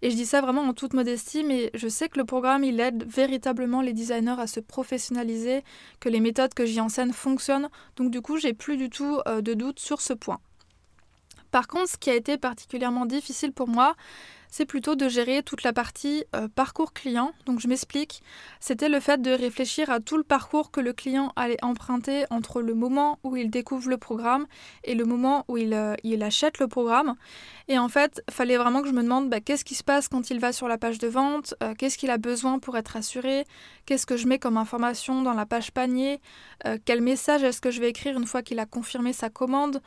Et 0.02 0.10
je 0.10 0.16
dis 0.16 0.26
ça 0.26 0.42
vraiment 0.42 0.60
en 0.60 0.74
toute 0.74 0.92
modestie, 0.92 1.42
mais 1.42 1.70
je 1.72 1.88
sais 1.88 2.10
que 2.10 2.18
le 2.18 2.26
programme, 2.26 2.64
il 2.64 2.78
aide 2.78 3.04
véritablement 3.08 3.80
les 3.80 3.94
designers 3.94 4.36
à 4.38 4.46
se 4.46 4.60
professionnaliser, 4.60 5.64
que 6.00 6.10
les 6.10 6.20
méthodes 6.20 6.52
que 6.52 6.66
j'y 6.66 6.82
enseigne 6.82 7.12
fonctionnent. 7.12 7.70
Donc 7.96 8.10
du 8.10 8.20
coup, 8.20 8.36
j'ai 8.36 8.52
plus 8.52 8.76
du 8.76 8.90
tout 8.90 9.20
euh, 9.26 9.40
de 9.40 9.54
doute 9.54 9.78
sur 9.78 10.02
ce 10.02 10.12
point. 10.12 10.38
Par 11.50 11.66
contre, 11.66 11.88
ce 11.88 11.96
qui 11.96 12.10
a 12.10 12.14
été 12.14 12.36
particulièrement 12.36 13.06
difficile 13.06 13.52
pour 13.52 13.68
moi, 13.68 13.94
c'est 14.56 14.66
plutôt 14.66 14.94
de 14.94 15.08
gérer 15.08 15.42
toute 15.42 15.64
la 15.64 15.72
partie 15.72 16.22
euh, 16.36 16.46
parcours 16.46 16.92
client. 16.92 17.32
Donc 17.44 17.58
je 17.58 17.66
m'explique, 17.66 18.22
c'était 18.60 18.88
le 18.88 19.00
fait 19.00 19.20
de 19.20 19.32
réfléchir 19.32 19.90
à 19.90 19.98
tout 19.98 20.16
le 20.16 20.22
parcours 20.22 20.70
que 20.70 20.80
le 20.80 20.92
client 20.92 21.32
allait 21.34 21.56
emprunter 21.60 22.24
entre 22.30 22.62
le 22.62 22.72
moment 22.72 23.18
où 23.24 23.34
il 23.34 23.50
découvre 23.50 23.88
le 23.88 23.96
programme 23.96 24.46
et 24.84 24.94
le 24.94 25.06
moment 25.06 25.44
où 25.48 25.56
il, 25.56 25.74
euh, 25.74 25.96
achète 26.20 26.60
le 26.60 26.68
programme. 26.68 27.16
Et 27.66 27.80
en 27.80 27.88
fait, 27.88 28.22
il 28.28 28.32
fallait 28.32 28.56
vraiment 28.56 28.82
que 28.82 28.86
je 28.86 28.92
me 28.92 29.02
demande 29.02 29.28
bah, 29.28 29.40
qu'est-ce 29.40 29.64
qui 29.64 29.74
se 29.74 29.82
passe 29.82 30.06
quand 30.06 30.30
il 30.30 30.38
va 30.38 30.52
sur 30.52 30.68
la 30.68 30.78
page 30.78 30.98
de 30.98 31.08
vente, 31.08 31.56
euh, 31.60 31.74
qu'est-ce 31.76 31.98
qu'il 31.98 32.10
a 32.10 32.18
besoin 32.18 32.60
pour 32.60 32.76
être 32.76 32.96
assuré, 32.96 33.46
qu'est-ce 33.86 34.06
que 34.06 34.16
je 34.16 34.28
mets 34.28 34.38
comme 34.38 34.56
information 34.56 35.22
dans 35.22 35.34
la 35.34 35.46
page 35.46 35.72
panier, 35.72 36.20
quel 36.84 37.00
message 37.00 37.42
est-ce 37.42 37.60
que 37.60 37.70
je 37.70 37.80
vais 37.80 37.90
écrire 37.90 38.16
une 38.16 38.26
fois 38.26 38.42
qu'il 38.42 38.58
a 38.58 38.66
confirmé 38.66 39.12
sa 39.12 39.28
commande, 39.28 39.82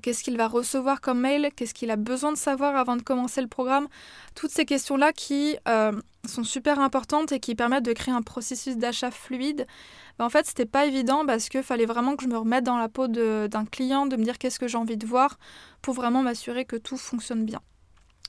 qu'est-ce 0.00 0.22
qu'il 0.22 0.36
va 0.36 0.46
recevoir 0.46 1.00
comme 1.00 1.20
mail, 1.20 1.50
qu'est-ce 1.54 1.74
qu'il 1.74 1.90
a 1.90 1.96
besoin 1.96 2.32
de 2.32 2.38
savoir 2.38 2.76
avant 2.76 2.96
de 2.96 3.02
commencer 3.02 3.42
le 3.42 3.48
programme. 3.48 3.88
Toutes 4.34 4.50
ces 4.50 4.64
questions-là 4.64 5.12
qui 5.12 5.56
euh, 5.68 5.92
sont 6.26 6.44
super 6.44 6.80
importantes 6.80 7.32
et 7.32 7.40
qui 7.40 7.54
permettent 7.54 7.84
de 7.84 7.92
créer 7.92 8.14
un 8.14 8.22
processus 8.22 8.76
d'achat 8.76 9.10
fluide. 9.10 9.66
Ben, 10.18 10.24
en 10.24 10.30
fait, 10.30 10.46
c'était 10.46 10.66
pas 10.66 10.86
évident 10.86 11.24
parce 11.26 11.48
qu'il 11.48 11.62
fallait 11.62 11.86
vraiment 11.86 12.16
que 12.16 12.24
je 12.24 12.28
me 12.28 12.36
remette 12.36 12.64
dans 12.64 12.78
la 12.78 12.88
peau 12.88 13.08
d'un 13.08 13.64
client, 13.64 14.06
de 14.06 14.16
me 14.16 14.24
dire 14.24 14.38
qu'est-ce 14.38 14.58
que 14.58 14.68
j'ai 14.68 14.78
envie 14.78 14.96
de 14.96 15.06
voir 15.06 15.38
pour 15.80 15.94
vraiment 15.94 16.22
m'assurer 16.22 16.64
que 16.64 16.76
tout 16.76 16.96
fonctionne 16.96 17.44
bien. 17.44 17.60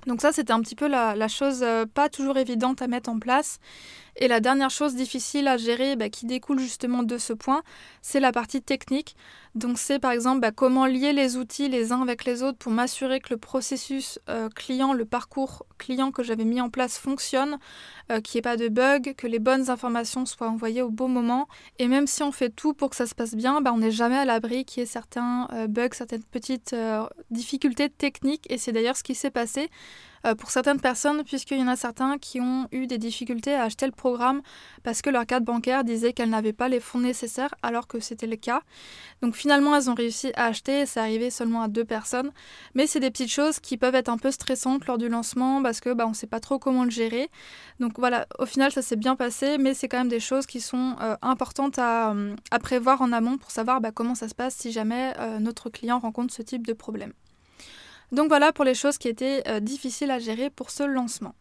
Donc 0.08 0.22
ça, 0.22 0.32
c'était 0.32 0.52
un 0.54 0.62
petit 0.62 0.76
peu 0.76 0.88
la, 0.88 1.28
chose 1.28 1.64
euh, 1.64 1.86
pas 1.86 2.10
toujours 2.10 2.38
évidente 2.38 2.82
à 2.82 2.88
mettre 2.88 3.10
en 3.10 3.20
place. 3.20 3.60
Et 4.16 4.28
la 4.28 4.40
dernière 4.40 4.70
chose 4.70 4.96
difficile 4.96 5.48
à 5.48 5.58
gérer, 5.58 5.96
bah, 5.96 6.10
qui 6.10 6.26
découle 6.26 6.60
justement 6.60 7.04
de 7.04 7.18
ce 7.18 7.34
point, 7.34 7.64
c'est 8.02 8.20
la 8.20 8.32
partie 8.32 8.62
technique. 8.62 9.16
Donc 9.56 9.78
c'est 9.78 10.00
par 10.00 10.12
exemple 10.12 10.40
bah, 10.40 10.52
comment 10.52 10.86
lier 10.86 11.14
les 11.14 11.38
outils 11.38 11.70
les 11.70 11.92
uns 11.92 12.02
avec 12.02 12.26
les 12.26 12.42
autres 12.42 12.58
pour 12.58 12.72
m'assurer 12.72 13.20
que 13.20 13.30
le 13.32 13.38
processus 13.38 14.20
euh, 14.30 14.50
client, 14.50 14.94
le 14.94 15.06
parcours 15.06 15.66
client 15.78 16.12
que 16.12 16.24
j'avais 16.24 16.46
mis 16.46 16.60
en 16.60 16.70
place 16.70 16.98
fonctionne, 16.98 17.58
euh, 18.12 18.20
qu'il 18.20 18.38
n'y 18.38 18.40
ait 18.40 18.42
pas 18.42 18.58
de 18.58 18.68
bug, 18.68 19.14
que 19.16 19.28
les 19.28 19.40
bonnes 19.40 19.70
informations 19.70 20.26
soient 20.26 20.50
envoyées 20.50 20.82
au 20.82 20.90
bon 20.90 21.08
moment. 21.08 21.48
Et 21.80 21.88
même 21.88 22.08
si 22.08 22.24
on 22.24 22.32
fait 22.32 22.50
tout 22.50 22.74
pour 22.74 22.90
que 22.90 22.96
ça 22.96 23.06
se 23.06 23.16
passe 23.16 23.36
bien, 23.36 23.62
bah, 23.62 23.72
on 23.74 23.80
n'est 23.80 23.92
jamais 23.92 24.18
à 24.18 24.26
l'abri 24.26 24.66
qu'il 24.66 24.82
y 24.82 24.84
ait 24.84 24.88
certains 24.88 25.48
bugs, 25.70 25.90
certaines 25.94 26.24
petites 26.24 26.76
difficultés 27.30 27.90
techniques. 27.90 28.46
Et 28.50 28.58
c'est 28.58 28.72
d'ailleurs 28.72 28.98
ce 28.98 29.04
qui 29.04 29.16
s'est 29.16 29.32
passé. 29.32 29.70
Euh, 30.26 30.36
pour 30.36 30.52
certaines 30.52 30.80
personnes, 30.80 31.24
puisqu'il 31.24 31.60
y 31.60 31.64
en 31.64 31.68
a 31.68 31.76
certains 31.76 32.18
qui 32.18 32.40
ont 32.40 32.68
eu 32.72 32.88
des 32.88 32.98
difficultés 32.98 33.54
à 33.54 33.64
acheter 33.64 33.86
le 33.86 33.92
programme 33.92 34.42
parce 34.84 35.02
que 35.02 35.10
leur 35.10 35.26
carte 35.26 35.44
bancaire 35.44 35.84
disait 35.84 36.14
qu'elle 36.14 36.30
n'avait 36.30 36.54
pas 36.54 36.70
les 36.70 36.80
fonds 36.80 37.00
nécessaires 37.00 37.54
alors 37.62 37.88
que 37.88 38.00
c'était 38.00 38.28
le 38.28 38.38
cas. 38.38 38.62
Donc 39.22 39.36
finalement, 39.36 39.76
elles 39.76 39.90
ont 39.90 39.94
réussi 39.94 40.32
à 40.36 40.46
acheter 40.46 40.82
et 40.82 40.86
c'est 40.86 41.02
arrivé 41.02 41.30
seulement 41.30 41.62
à 41.62 41.68
deux 41.68 41.84
personnes. 41.84 42.32
Mais 42.74 42.88
c'est 42.88 43.02
des 43.02 43.12
petites 43.12 43.32
choses 43.32 43.60
qui 43.60 43.78
peuvent 43.78 43.96
être 43.96 44.10
un 44.10 44.18
peu 44.18 44.32
stressantes 44.32 44.86
lors 44.88 44.98
du 44.98 45.10
lancement 45.10 45.62
parce 45.62 45.82
que 45.82 45.94
bah, 45.94 46.06
on 46.06 46.12
ne 46.12 46.16
sait 46.16 46.28
pas 46.28 46.40
trop 46.40 46.58
comment 46.58 46.86
le 46.86 46.92
gérer. 46.92 47.30
Donc 47.82 48.00
voilà, 48.00 48.26
au 48.40 48.46
final, 48.46 48.72
ça 48.72 48.82
s'est 48.82 48.96
bien 48.96 49.18
passé, 49.18 49.58
mais 49.58 49.74
c'est 49.74 49.90
quand 49.90 49.98
même 49.98 50.08
des 50.08 50.22
choses 50.22 50.46
qui 50.46 50.62
sont 50.62 50.96
euh, 51.02 51.18
importantes 51.22 51.80
à, 51.80 52.16
prévoir 52.62 53.02
en 53.02 53.12
amont 53.12 53.38
pour 53.38 53.52
savoir 53.52 53.82
bah, 53.82 53.92
comment 53.92 54.16
ça 54.16 54.30
se 54.30 54.36
passe 54.36 54.56
si 54.56 54.72
jamais 54.72 55.14
euh, 55.20 55.40
notre 55.40 55.70
client 55.70 56.00
rencontre 56.00 56.34
ce 56.34 56.42
type 56.42 56.66
de 56.66 56.74
problème. 56.74 57.12
Donc 58.14 58.28
voilà 58.30 58.54
pour 58.54 58.64
les 58.64 58.76
choses 58.76 59.00
qui 59.00 59.08
étaient 59.08 59.42
euh, 59.48 59.60
difficiles 59.60 60.12
à 60.12 60.20
gérer 60.20 60.52
pour 60.52 60.70
ce 60.70 60.84
lancement. 60.84 61.34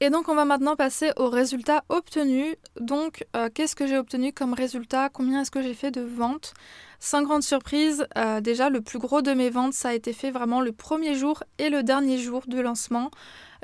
Et 0.00 0.10
donc 0.10 0.28
on 0.28 0.34
va 0.34 0.44
maintenant 0.44 0.76
passer 0.76 1.10
aux 1.16 1.30
résultats 1.30 1.84
obtenus. 1.88 2.56
Donc 2.78 3.24
euh, 3.34 3.48
qu'est-ce 3.52 3.74
que 3.74 3.86
j'ai 3.86 3.96
obtenu 3.96 4.32
comme 4.32 4.52
résultat? 4.52 5.08
Combien 5.08 5.40
est-ce 5.40 5.50
que 5.50 5.62
j'ai 5.62 5.74
fait 5.74 5.90
de 5.90 6.02
ventes? 6.02 6.52
Sans 7.00 7.22
grande 7.22 7.42
surprise, 7.42 8.06
euh, 8.18 8.40
déjà 8.42 8.68
le 8.68 8.82
plus 8.82 8.98
gros 8.98 9.22
de 9.22 9.32
mes 9.32 9.48
ventes, 9.48 9.72
ça 9.72 9.88
a 9.88 9.94
été 9.94 10.12
fait 10.12 10.30
vraiment 10.30 10.60
le 10.60 10.72
premier 10.72 11.14
jour 11.14 11.42
et 11.58 11.70
le 11.70 11.82
dernier 11.82 12.18
jour 12.18 12.42
de 12.46 12.60
lancement. 12.60 13.10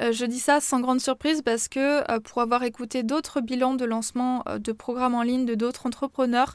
Euh, 0.01 0.13
je 0.13 0.25
dis 0.25 0.39
ça 0.39 0.61
sans 0.61 0.81
grande 0.81 1.01
surprise 1.01 1.43
parce 1.43 1.69
que 1.69 2.09
euh, 2.11 2.21
pour 2.21 2.41
avoir 2.41 2.63
écouté 2.63 3.03
d'autres 3.03 3.41
bilans 3.41 3.75
de 3.75 3.85
lancement 3.85 4.45
euh, 4.49 4.59
de 4.59 4.73
programmes 4.73 5.15
en 5.15 5.23
ligne 5.23 5.45
de 5.45 5.55
d'autres 5.55 5.87
entrepreneurs, 5.87 6.55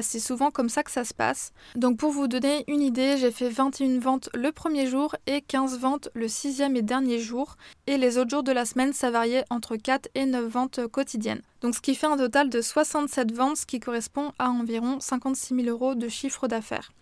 c'est 0.00 0.20
souvent 0.20 0.50
comme 0.50 0.68
ça 0.68 0.82
que 0.82 0.90
ça 0.90 1.04
se 1.04 1.14
passe. 1.14 1.52
Donc 1.76 1.98
pour 1.98 2.10
vous 2.10 2.28
donner 2.28 2.64
une 2.68 2.80
idée, 2.80 3.16
j'ai 3.16 3.30
fait 3.30 3.48
21 3.48 3.98
ventes 3.98 4.28
le 4.34 4.52
premier 4.52 4.86
jour 4.86 5.14
et 5.26 5.40
15 5.40 5.78
ventes 5.78 6.08
le 6.14 6.28
sixième 6.28 6.76
et 6.76 6.82
dernier 6.82 7.18
jour. 7.18 7.56
Et 7.86 7.96
les 7.96 8.18
autres 8.18 8.30
jours 8.30 8.42
de 8.42 8.52
la 8.52 8.64
semaine, 8.64 8.92
ça 8.92 9.10
variait 9.10 9.44
entre 9.50 9.76
4 9.76 10.08
et 10.14 10.26
9 10.26 10.44
ventes 10.46 10.86
quotidiennes. 10.88 11.42
Donc 11.60 11.74
ce 11.74 11.80
qui 11.80 11.94
fait 11.94 12.06
un 12.06 12.16
total 12.16 12.50
de 12.50 12.60
67 12.60 13.32
ventes, 13.32 13.56
ce 13.56 13.66
qui 13.66 13.80
correspond 13.80 14.32
à 14.38 14.50
environ 14.50 15.00
56 15.00 15.54
000 15.54 15.68
euros 15.68 15.94
de 15.94 16.08
chiffre 16.08 16.48
d'affaires. 16.48 16.92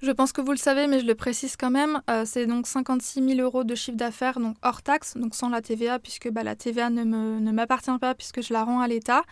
Je 0.00 0.12
pense 0.12 0.30
que 0.30 0.40
vous 0.40 0.52
le 0.52 0.58
savez, 0.58 0.86
mais 0.86 1.00
je 1.00 1.06
le 1.06 1.16
précise 1.16 1.56
quand 1.56 1.72
même. 1.72 2.00
Euh, 2.08 2.22
c'est 2.24 2.46
donc 2.46 2.68
56 2.68 3.34
000 3.34 3.40
euros 3.40 3.64
de 3.64 3.74
chiffre 3.74 3.96
d'affaires, 3.96 4.38
donc 4.38 4.56
hors 4.62 4.80
taxe, 4.80 5.16
donc 5.16 5.34
sans 5.34 5.48
la 5.48 5.60
TVA, 5.60 5.98
puisque 5.98 6.30
bah, 6.30 6.44
la 6.44 6.54
TVA 6.54 6.88
ne, 6.88 7.50
m'appartient 7.50 7.98
pas, 8.00 8.14
puisque 8.14 8.40
je 8.40 8.52
la 8.52 8.62
rends 8.62 8.80
à 8.80 8.86
l'État. 8.86 9.24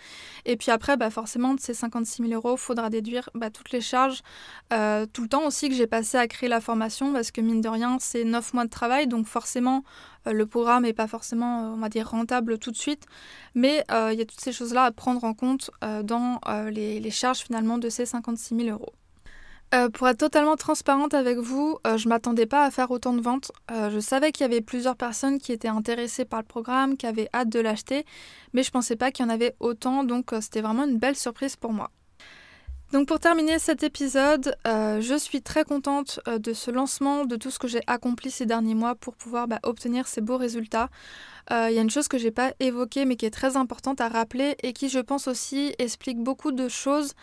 Et 0.44 0.56
puis 0.56 0.72
après, 0.72 0.96
bah, 0.96 1.08
forcément, 1.10 1.54
de 1.54 1.60
ces 1.60 1.72
56 1.72 2.24
000 2.24 2.34
euros, 2.34 2.56
il 2.56 2.60
faudra 2.60 2.90
déduire 2.90 3.30
bah, 3.36 3.50
toutes 3.50 3.70
les 3.70 3.80
charges, 3.80 4.22
euh, 4.72 5.06
tout 5.06 5.22
le 5.22 5.28
temps 5.28 5.46
aussi 5.46 5.68
que 5.68 5.74
j'ai 5.76 5.86
passé 5.86 6.18
à 6.18 6.26
créer 6.26 6.48
la 6.48 6.60
formation, 6.60 7.12
parce 7.12 7.30
que 7.30 7.40
mine 7.40 7.60
de 7.60 7.68
rien, 7.68 7.98
c'est 8.00 8.24
9 8.24 8.52
mois 8.52 8.64
de 8.64 8.70
travail, 8.70 9.06
donc 9.06 9.26
forcément, 9.26 9.84
euh, 10.26 10.32
le 10.32 10.46
programme 10.46 10.82
n'est 10.82 10.92
pas 10.92 11.06
forcément, 11.06 11.74
on 11.74 11.76
va 11.76 11.88
dire, 11.88 12.10
rentable 12.10 12.58
tout 12.58 12.72
de 12.72 12.76
suite. 12.76 13.06
Mais 13.54 13.84
il 13.88 14.18
y 14.18 14.20
a 14.20 14.26
toutes 14.26 14.40
ces 14.40 14.52
choses-là 14.52 14.82
à 14.86 14.90
prendre 14.90 15.22
en 15.22 15.32
compte 15.32 15.70
dans 16.02 16.40
les, 16.70 16.98
les 16.98 17.10
charges 17.10 17.38
finalement 17.38 17.78
de 17.78 17.88
ces 17.88 18.04
56 18.04 18.56
000 18.56 18.68
euros. 18.70 18.92
Euh, 19.74 19.88
pour 19.88 20.06
être 20.06 20.18
totalement 20.18 20.54
transparente 20.54 21.12
avec 21.12 21.38
vous, 21.38 21.78
euh, 21.86 21.96
je 21.96 22.08
m'attendais 22.08 22.46
pas 22.46 22.64
à 22.64 22.70
faire 22.70 22.90
autant 22.92 23.12
de 23.12 23.20
ventes. 23.20 23.50
Euh, 23.72 23.90
je 23.90 23.98
savais 23.98 24.30
qu'il 24.30 24.42
y 24.42 24.44
avait 24.44 24.60
plusieurs 24.60 24.96
personnes 24.96 25.38
qui 25.38 25.50
étaient 25.50 25.66
intéressées 25.66 26.24
par 26.24 26.40
le 26.40 26.46
programme, 26.46 26.96
qui 26.96 27.06
avaient 27.06 27.28
hâte 27.34 27.48
de 27.48 27.58
l'acheter, 27.58 28.04
mais 28.52 28.62
je 28.62 28.70
pensais 28.70 28.94
pas 28.94 29.10
qu'il 29.10 29.26
y 29.26 29.28
en 29.28 29.32
avait 29.32 29.56
autant, 29.58 30.04
donc 30.04 30.32
c'était 30.40 30.60
vraiment 30.60 30.84
une 30.84 30.98
belle 30.98 31.16
surprise 31.16 31.56
pour 31.56 31.72
moi. 31.72 31.90
Donc 32.92 33.08
pour 33.08 33.18
terminer 33.18 33.58
cet 33.58 33.82
épisode, 33.82 34.56
je 34.64 35.16
suis 35.18 35.42
très 35.42 35.64
contente 35.64 36.20
de 36.28 36.52
ce 36.52 36.70
lancement, 36.70 37.24
de 37.24 37.34
tout 37.34 37.50
ce 37.50 37.58
que 37.58 37.66
j'ai 37.66 37.80
accompli 37.88 38.30
ces 38.30 38.46
derniers 38.46 38.76
mois 38.76 38.94
pour 38.94 39.16
pouvoir 39.16 39.48
bah, 39.48 39.58
obtenir 39.64 40.06
ces 40.06 40.20
beaux 40.20 40.36
résultats. 40.36 40.88
Il 41.50 41.72
y 41.72 41.78
a 41.78 41.82
une 41.82 41.90
chose 41.90 42.08
que 42.08 42.18
j'ai 42.18 42.30
pas 42.30 42.52
évoquée 42.60 43.04
mais 43.04 43.16
qui 43.16 43.26
est 43.26 43.30
très 43.30 43.56
importante 43.56 44.00
à 44.00 44.08
rappeler 44.08 44.56
et 44.62 44.72
qui 44.72 44.88
je 44.88 44.98
pense 44.98 45.28
aussi 45.28 45.74
explique 45.78 46.18
beaucoup 46.18 46.52
de 46.52 46.68
choses 46.68 47.14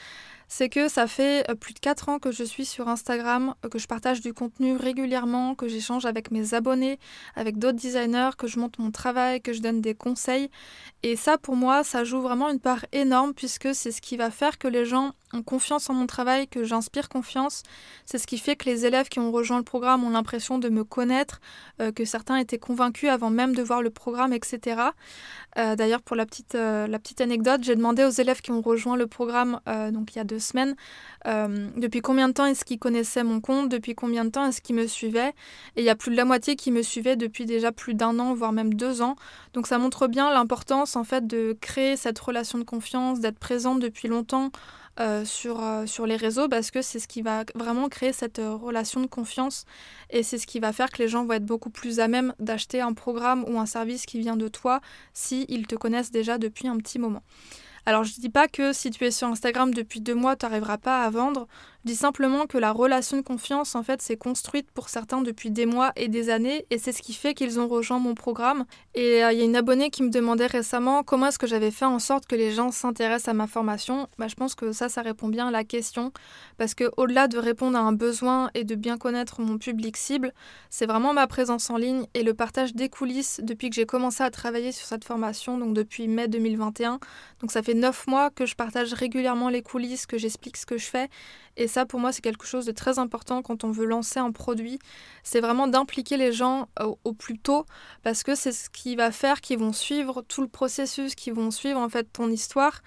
c'est 0.55 0.69
que 0.69 0.87
ça 0.87 1.07
fait 1.07 1.49
euh, 1.49 1.55
plus 1.55 1.73
de 1.73 1.79
4 1.79 2.09
ans 2.09 2.19
que 2.19 2.31
je 2.31 2.43
suis 2.43 2.65
sur 2.65 2.87
Instagram, 2.87 3.55
euh, 3.65 3.69
que 3.69 3.79
je 3.79 3.87
partage 3.87 4.21
du 4.21 4.33
contenu 4.33 4.75
régulièrement, 4.75 5.55
que 5.55 5.67
j'échange 5.67 6.05
avec 6.05 6.29
mes 6.29 6.53
abonnés, 6.53 6.99
avec 7.35 7.57
d'autres 7.57 7.79
designers, 7.79 8.29
que 8.37 8.45
je 8.45 8.59
monte 8.59 8.77
mon 8.77 8.91
travail, 8.91 9.41
que 9.41 9.51
je 9.51 9.61
donne 9.61 9.81
des 9.81 9.95
conseils. 9.95 10.51
Et 11.01 11.15
ça, 11.15 11.39
pour 11.39 11.55
moi, 11.55 11.83
ça 11.83 12.03
joue 12.03 12.21
vraiment 12.21 12.49
une 12.49 12.59
part 12.59 12.85
énorme 12.91 13.33
puisque 13.33 13.73
c'est 13.73 13.91
ce 13.91 13.99
qui 13.99 14.15
va 14.15 14.29
faire 14.29 14.59
que 14.59 14.67
les 14.67 14.85
gens 14.85 15.13
ont 15.33 15.41
confiance 15.41 15.89
en 15.89 15.95
mon 15.95 16.05
travail, 16.05 16.47
que 16.47 16.63
j'inspire 16.63 17.09
confiance. 17.09 17.63
C'est 18.05 18.19
ce 18.19 18.27
qui 18.27 18.37
fait 18.37 18.55
que 18.55 18.65
les 18.65 18.85
élèves 18.85 19.09
qui 19.09 19.19
ont 19.19 19.31
rejoint 19.31 19.57
le 19.57 19.63
programme 19.63 20.03
ont 20.03 20.11
l'impression 20.11 20.59
de 20.59 20.69
me 20.69 20.83
connaître, 20.83 21.41
euh, 21.81 21.91
que 21.91 22.05
certains 22.05 22.37
étaient 22.37 22.59
convaincus 22.59 23.09
avant 23.09 23.31
même 23.31 23.55
de 23.55 23.63
voir 23.63 23.81
le 23.81 23.89
programme, 23.89 24.12
etc. 24.33 24.81
D'ailleurs, 25.55 26.01
pour 26.01 26.15
la 26.15 26.25
petite, 26.25 26.55
la 26.55 26.99
petite 26.99 27.21
anecdote, 27.21 27.61
j'ai 27.63 27.75
demandé 27.75 28.03
aux 28.03 28.09
élèves 28.09 28.41
qui 28.41 28.51
ont 28.51 28.61
rejoint 28.61 28.95
le 28.95 29.07
programme 29.07 29.59
donc 29.91 30.13
il 30.13 30.17
y 30.17 30.21
a 30.21 30.23
deux 30.23 30.39
semaines, 30.39 30.75
euh, 31.27 31.69
depuis 31.77 32.01
combien 32.01 32.27
de 32.27 32.33
temps 32.33 32.45
est-ce 32.45 32.65
qu'ils 32.65 32.79
connaissaient 32.79 33.23
mon 33.23 33.39
compte, 33.39 33.69
depuis 33.69 33.95
combien 33.95 34.25
de 34.25 34.29
temps 34.29 34.45
est-ce 34.45 34.61
qu'ils 34.61 34.75
me 34.75 34.87
suivaient. 34.87 35.33
Et 35.75 35.81
il 35.81 35.83
y 35.83 35.89
a 35.89 35.95
plus 35.95 36.11
de 36.11 36.17
la 36.17 36.25
moitié 36.25 36.55
qui 36.55 36.71
me 36.71 36.81
suivaient 36.81 37.15
depuis 37.15 37.45
déjà 37.45 37.71
plus 37.71 37.93
d'un 37.93 38.19
an, 38.19 38.33
voire 38.33 38.51
même 38.51 38.73
deux 38.73 39.01
ans. 39.01 39.15
Donc 39.53 39.67
ça 39.67 39.77
montre 39.77 40.07
bien 40.07 40.31
l'importance 40.31 40.95
en 40.95 41.03
fait 41.03 41.25
de 41.25 41.55
créer 41.61 41.95
cette 41.95 42.19
relation 42.19 42.57
de 42.57 42.63
confiance, 42.63 43.19
d'être 43.19 43.39
présente 43.39 43.79
depuis 43.79 44.07
longtemps. 44.07 44.51
Euh, 44.99 45.25
sur, 45.25 45.63
euh, 45.63 45.87
sur 45.87 46.05
les 46.05 46.17
réseaux 46.17 46.47
parce 46.47 46.69
que 46.69 46.83
c'est 46.83 46.99
ce 46.99 47.07
qui 47.07 47.23
va 47.23 47.45
vraiment 47.55 47.89
créer 47.89 48.13
cette 48.13 48.37
relation 48.37 49.01
de 49.01 49.07
confiance 49.07 49.65
et 50.11 50.21
c'est 50.21 50.37
ce 50.37 50.45
qui 50.45 50.59
va 50.59 50.71
faire 50.71 50.91
que 50.91 51.01
les 51.01 51.07
gens 51.07 51.25
vont 51.25 51.33
être 51.33 51.47
beaucoup 51.47 51.71
plus 51.71 51.99
à 51.99 52.07
même 52.07 52.31
d'acheter 52.37 52.79
un 52.79 52.93
programme 52.93 53.43
ou 53.47 53.57
un 53.57 53.65
service 53.65 54.05
qui 54.05 54.19
vient 54.19 54.37
de 54.37 54.47
toi 54.47 54.81
s'ils 55.11 55.65
te 55.65 55.73
connaissent 55.73 56.11
déjà 56.11 56.37
depuis 56.37 56.67
un 56.67 56.77
petit 56.77 56.99
moment. 56.99 57.23
Alors 57.87 58.03
je 58.03 58.13
dis 58.13 58.29
pas 58.29 58.47
que 58.47 58.71
si 58.71 58.91
tu 58.91 59.03
es 59.03 59.09
sur 59.09 59.27
Instagram 59.27 59.73
depuis 59.73 59.99
deux 59.99 60.13
mois, 60.13 60.35
tu 60.35 60.45
n'arriveras 60.45 60.77
pas 60.77 61.03
à 61.03 61.09
vendre. 61.09 61.47
Dis 61.85 61.97
simplement 61.97 62.45
que 62.45 62.57
la 62.57 62.71
relation 62.71 63.17
de 63.17 63.23
confiance, 63.23 63.75
en 63.75 63.83
fait, 63.83 64.01
s'est 64.01 64.15
construite 64.15 64.71
pour 64.71 64.87
certains 64.87 65.21
depuis 65.21 65.51
des 65.51 65.65
mois 65.65 65.91
et 65.97 66.07
des 66.07 66.29
années, 66.29 66.65
et 66.69 66.77
c'est 66.77 66.93
ce 66.93 67.01
qui 67.01 67.13
fait 67.13 67.33
qu'ils 67.33 67.59
ont 67.59 67.67
rejoint 67.67 67.99
mon 67.99 68.15
programme. 68.15 68.63
Et 68.95 69.21
euh, 69.21 69.33
il 69.33 69.39
y 69.39 69.41
a 69.41 69.43
une 69.43 69.57
abonnée 69.57 69.89
qui 69.89 70.01
me 70.01 70.09
demandait 70.09 70.47
récemment 70.47 71.03
comment 71.03 71.27
est-ce 71.27 71.37
que 71.37 71.45
j'avais 71.45 71.71
fait 71.71 71.83
en 71.83 71.99
sorte 71.99 72.25
que 72.25 72.37
les 72.37 72.53
gens 72.53 72.71
s'intéressent 72.71 73.27
à 73.27 73.33
ma 73.33 73.47
formation. 73.47 74.07
Bah, 74.17 74.29
je 74.29 74.35
pense 74.35 74.55
que 74.55 74.71
ça, 74.71 74.87
ça 74.87 75.01
répond 75.01 75.27
bien 75.27 75.49
à 75.49 75.51
la 75.51 75.65
question, 75.65 76.13
parce 76.57 76.73
que 76.73 76.89
au-delà 76.95 77.27
de 77.27 77.37
répondre 77.37 77.77
à 77.77 77.81
un 77.81 77.91
besoin 77.91 78.49
et 78.53 78.63
de 78.63 78.75
bien 78.75 78.97
connaître 78.97 79.41
mon 79.41 79.57
public 79.57 79.97
cible, 79.97 80.33
c'est 80.69 80.85
vraiment 80.85 81.11
ma 81.11 81.27
présence 81.27 81.69
en 81.69 81.75
ligne 81.75 82.05
et 82.13 82.23
le 82.23 82.33
partage 82.33 82.73
des 82.75 82.87
coulisses 82.87 83.41
depuis 83.43 83.69
que 83.69 83.75
j'ai 83.75 83.85
commencé 83.85 84.23
à 84.23 84.31
travailler 84.31 84.71
sur 84.71 84.87
cette 84.87 85.03
formation, 85.03 85.57
donc 85.57 85.73
depuis 85.73 86.07
mai 86.07 86.29
2021. 86.29 86.99
Donc 87.41 87.51
ça 87.51 87.61
fait 87.61 87.73
neuf 87.73 88.07
mois 88.07 88.29
que 88.29 88.45
je 88.45 88.55
partage 88.55 88.93
régulièrement 88.93 89.49
les 89.49 89.61
coulisses, 89.61 90.05
que 90.05 90.17
j'explique 90.17 90.55
ce 90.55 90.65
que 90.65 90.77
je 90.77 90.85
fais. 90.85 91.09
Et 91.55 91.67
ça, 91.73 91.85
pour 91.87 91.99
moi, 91.99 92.11
c'est 92.11 92.21
quelque 92.21 92.45
chose 92.45 92.65
de 92.65 92.71
très 92.71 92.99
important 92.99 93.41
quand 93.41 93.63
on 93.63 93.71
veut 93.71 93.85
lancer 93.85 94.19
un 94.19 94.31
produit. 94.31 94.77
C'est 95.23 95.41
vraiment 95.41 95.67
d'impliquer 95.67 96.17
les 96.17 96.31
gens 96.31 96.67
au, 97.03 97.13
plus 97.13 97.39
tôt 97.39 97.65
parce 98.03 98.23
que 98.23 98.35
c'est 98.35 98.51
ce 98.51 98.69
qui 98.69 98.95
va 98.95 99.11
faire 99.11 99.41
qu'ils 99.41 99.57
vont 99.57 99.73
suivre 99.73 100.21
tout 100.21 100.41
le 100.41 100.47
processus, 100.47 101.15
qu'ils 101.15 101.33
vont 101.33 101.49
suivre 101.49 101.79
en 101.79 101.89
fait 101.89 102.03
ton 102.13 102.29
histoire, 102.29 102.81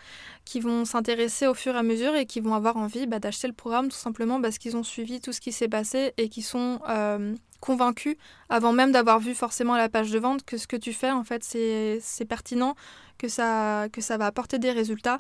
qui 0.45 0.61
vont 0.61 0.85
s'intéresser 0.85 1.49
au 1.49 1.55
fur 1.55 1.75
et 1.75 1.79
à 1.79 1.83
mesure 1.83 2.15
et 2.15 2.27
qui 2.27 2.41
vont 2.41 2.55
avoir 2.55 2.77
envie 2.77 3.07
bah, 3.07 3.19
d'acheter 3.19 3.49
le 3.49 3.55
programme 3.55 3.89
tout 3.89 3.97
simplement 3.97 4.41
parce 4.41 4.59
qu'ils 4.59 4.77
ont 4.77 4.85
suivi 4.85 5.21
tout 5.21 5.33
ce 5.33 5.41
qui 5.41 5.51
s'est 5.51 5.69
passé 5.69 6.13
et 6.17 6.29
qui 6.29 6.43
sont 6.43 6.81
euh, 6.89 7.35
convaincus 7.61 8.17
avant 8.49 8.73
même 8.73 8.93
d'avoir 8.93 9.19
vu 9.19 9.35
forcément 9.35 9.77
la 9.77 9.89
page 9.89 10.13
de 10.13 10.19
vente 10.21 10.45
que 10.45 10.59
ce 10.59 10.69
que 10.69 10.77
tu 10.77 10.93
fais 10.93 11.11
en 11.11 11.25
fait 11.25 11.43
c'est 11.43 12.25
pertinent, 12.29 12.77
que 13.19 13.29
ça 13.29 13.89
va 13.91 14.27
apporter 14.27 14.59
des 14.59 14.71
résultats. 14.71 15.19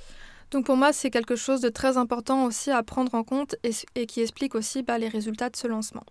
Donc 0.51 0.67
pour 0.67 0.77
moi, 0.77 0.93
c'est 0.93 1.11
quelque 1.11 1.37
chose 1.37 1.61
de 1.61 1.69
très 1.69 1.97
important 1.97 2.45
aussi 2.45 2.71
à 2.71 2.83
prendre 2.83 3.15
en 3.15 3.25
compte 3.25 3.57
et, 3.65 4.07
qui 4.07 4.21
explique 4.21 4.55
aussi 4.55 4.83
bah, 4.83 4.99
les 4.99 5.09
résultats 5.09 5.51
de 5.51 5.57
ce 5.57 5.67
lancement. 5.67 6.05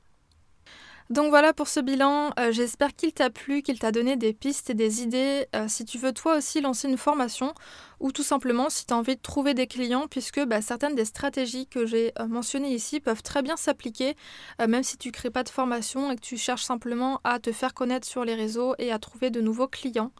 Donc 1.11 1.29
voilà 1.29 1.53
pour 1.53 1.67
ce 1.67 1.79
bilan, 1.79 2.31
euh, 2.39 2.51
j'espère 2.51 2.95
qu'il 2.95 3.13
t'a 3.13 3.29
plu, 3.29 3.61
qu'il 3.61 3.77
t'a 3.77 3.91
donné 3.91 4.15
des 4.15 4.33
pistes 4.33 4.71
et 4.71 4.73
des 4.73 5.03
idées. 5.03 5.45
Euh, 5.55 5.65
si 5.67 5.85
tu 5.85 5.99
veux 5.99 6.13
toi 6.13 6.37
aussi 6.37 6.61
lancer 6.61 6.89
une 6.89 6.97
formation 6.97 7.53
ou 7.99 8.11
tout 8.11 8.23
simplement 8.23 8.71
si 8.71 8.87
tu 8.87 8.93
as 8.93 8.97
envie 8.97 9.15
de 9.15 9.21
trouver 9.21 9.53
des 9.53 9.67
clients 9.67 10.07
puisque 10.09 10.43
bah, 10.43 10.61
certaines 10.61 10.95
des 10.95 11.05
stratégies 11.05 11.67
que 11.67 11.85
j'ai 11.85 12.11
euh, 12.19 12.25
mentionnées 12.25 12.73
ici 12.73 12.99
peuvent 12.99 13.21
très 13.21 13.43
bien 13.43 13.55
s'appliquer 13.55 14.15
même 14.59 14.83
si 14.83 14.97
tu 14.97 15.11
crées 15.11 15.29
pas 15.29 15.43
de 15.43 15.49
formation 15.49 16.11
et 16.11 16.15
que 16.15 16.21
tu 16.21 16.37
cherches 16.37 16.63
simplement 16.63 17.21
à 17.23 17.39
te 17.39 17.51
faire 17.51 17.73
connaître 17.73 18.07
sur 18.07 18.25
les 18.25 18.33
réseaux 18.35 18.73
et 18.79 18.91
à 18.91 18.97
trouver 18.97 19.29
de 19.29 19.41
nouveaux 19.41 19.67
clients. 19.67 20.11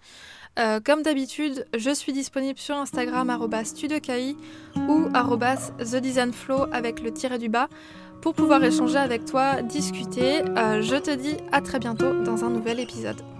comme 0.85 1.01
d'habitude, 1.01 1.65
je 1.75 1.91
suis 1.91 2.13
disponible 2.13 2.59
sur 2.59 2.75
Instagram 2.75 3.29
@studiokai 3.63 4.35
ou 4.87 5.09
@thedesignflow 5.79 6.67
avec 6.71 7.01
le 7.01 7.11
tiré 7.11 7.37
du 7.37 7.49
bas 7.49 7.67
pour 8.21 8.33
pouvoir 8.33 8.63
échanger 8.63 8.97
avec 8.97 9.25
toi, 9.25 9.61
discuter. 9.61 10.41
Euh, 10.57 10.81
je 10.81 10.95
te 10.95 11.11
dis 11.11 11.37
à 11.51 11.61
très 11.61 11.79
bientôt 11.79 12.13
dans 12.23 12.43
un 12.43 12.49
nouvel 12.49 12.79
épisode. 12.79 13.34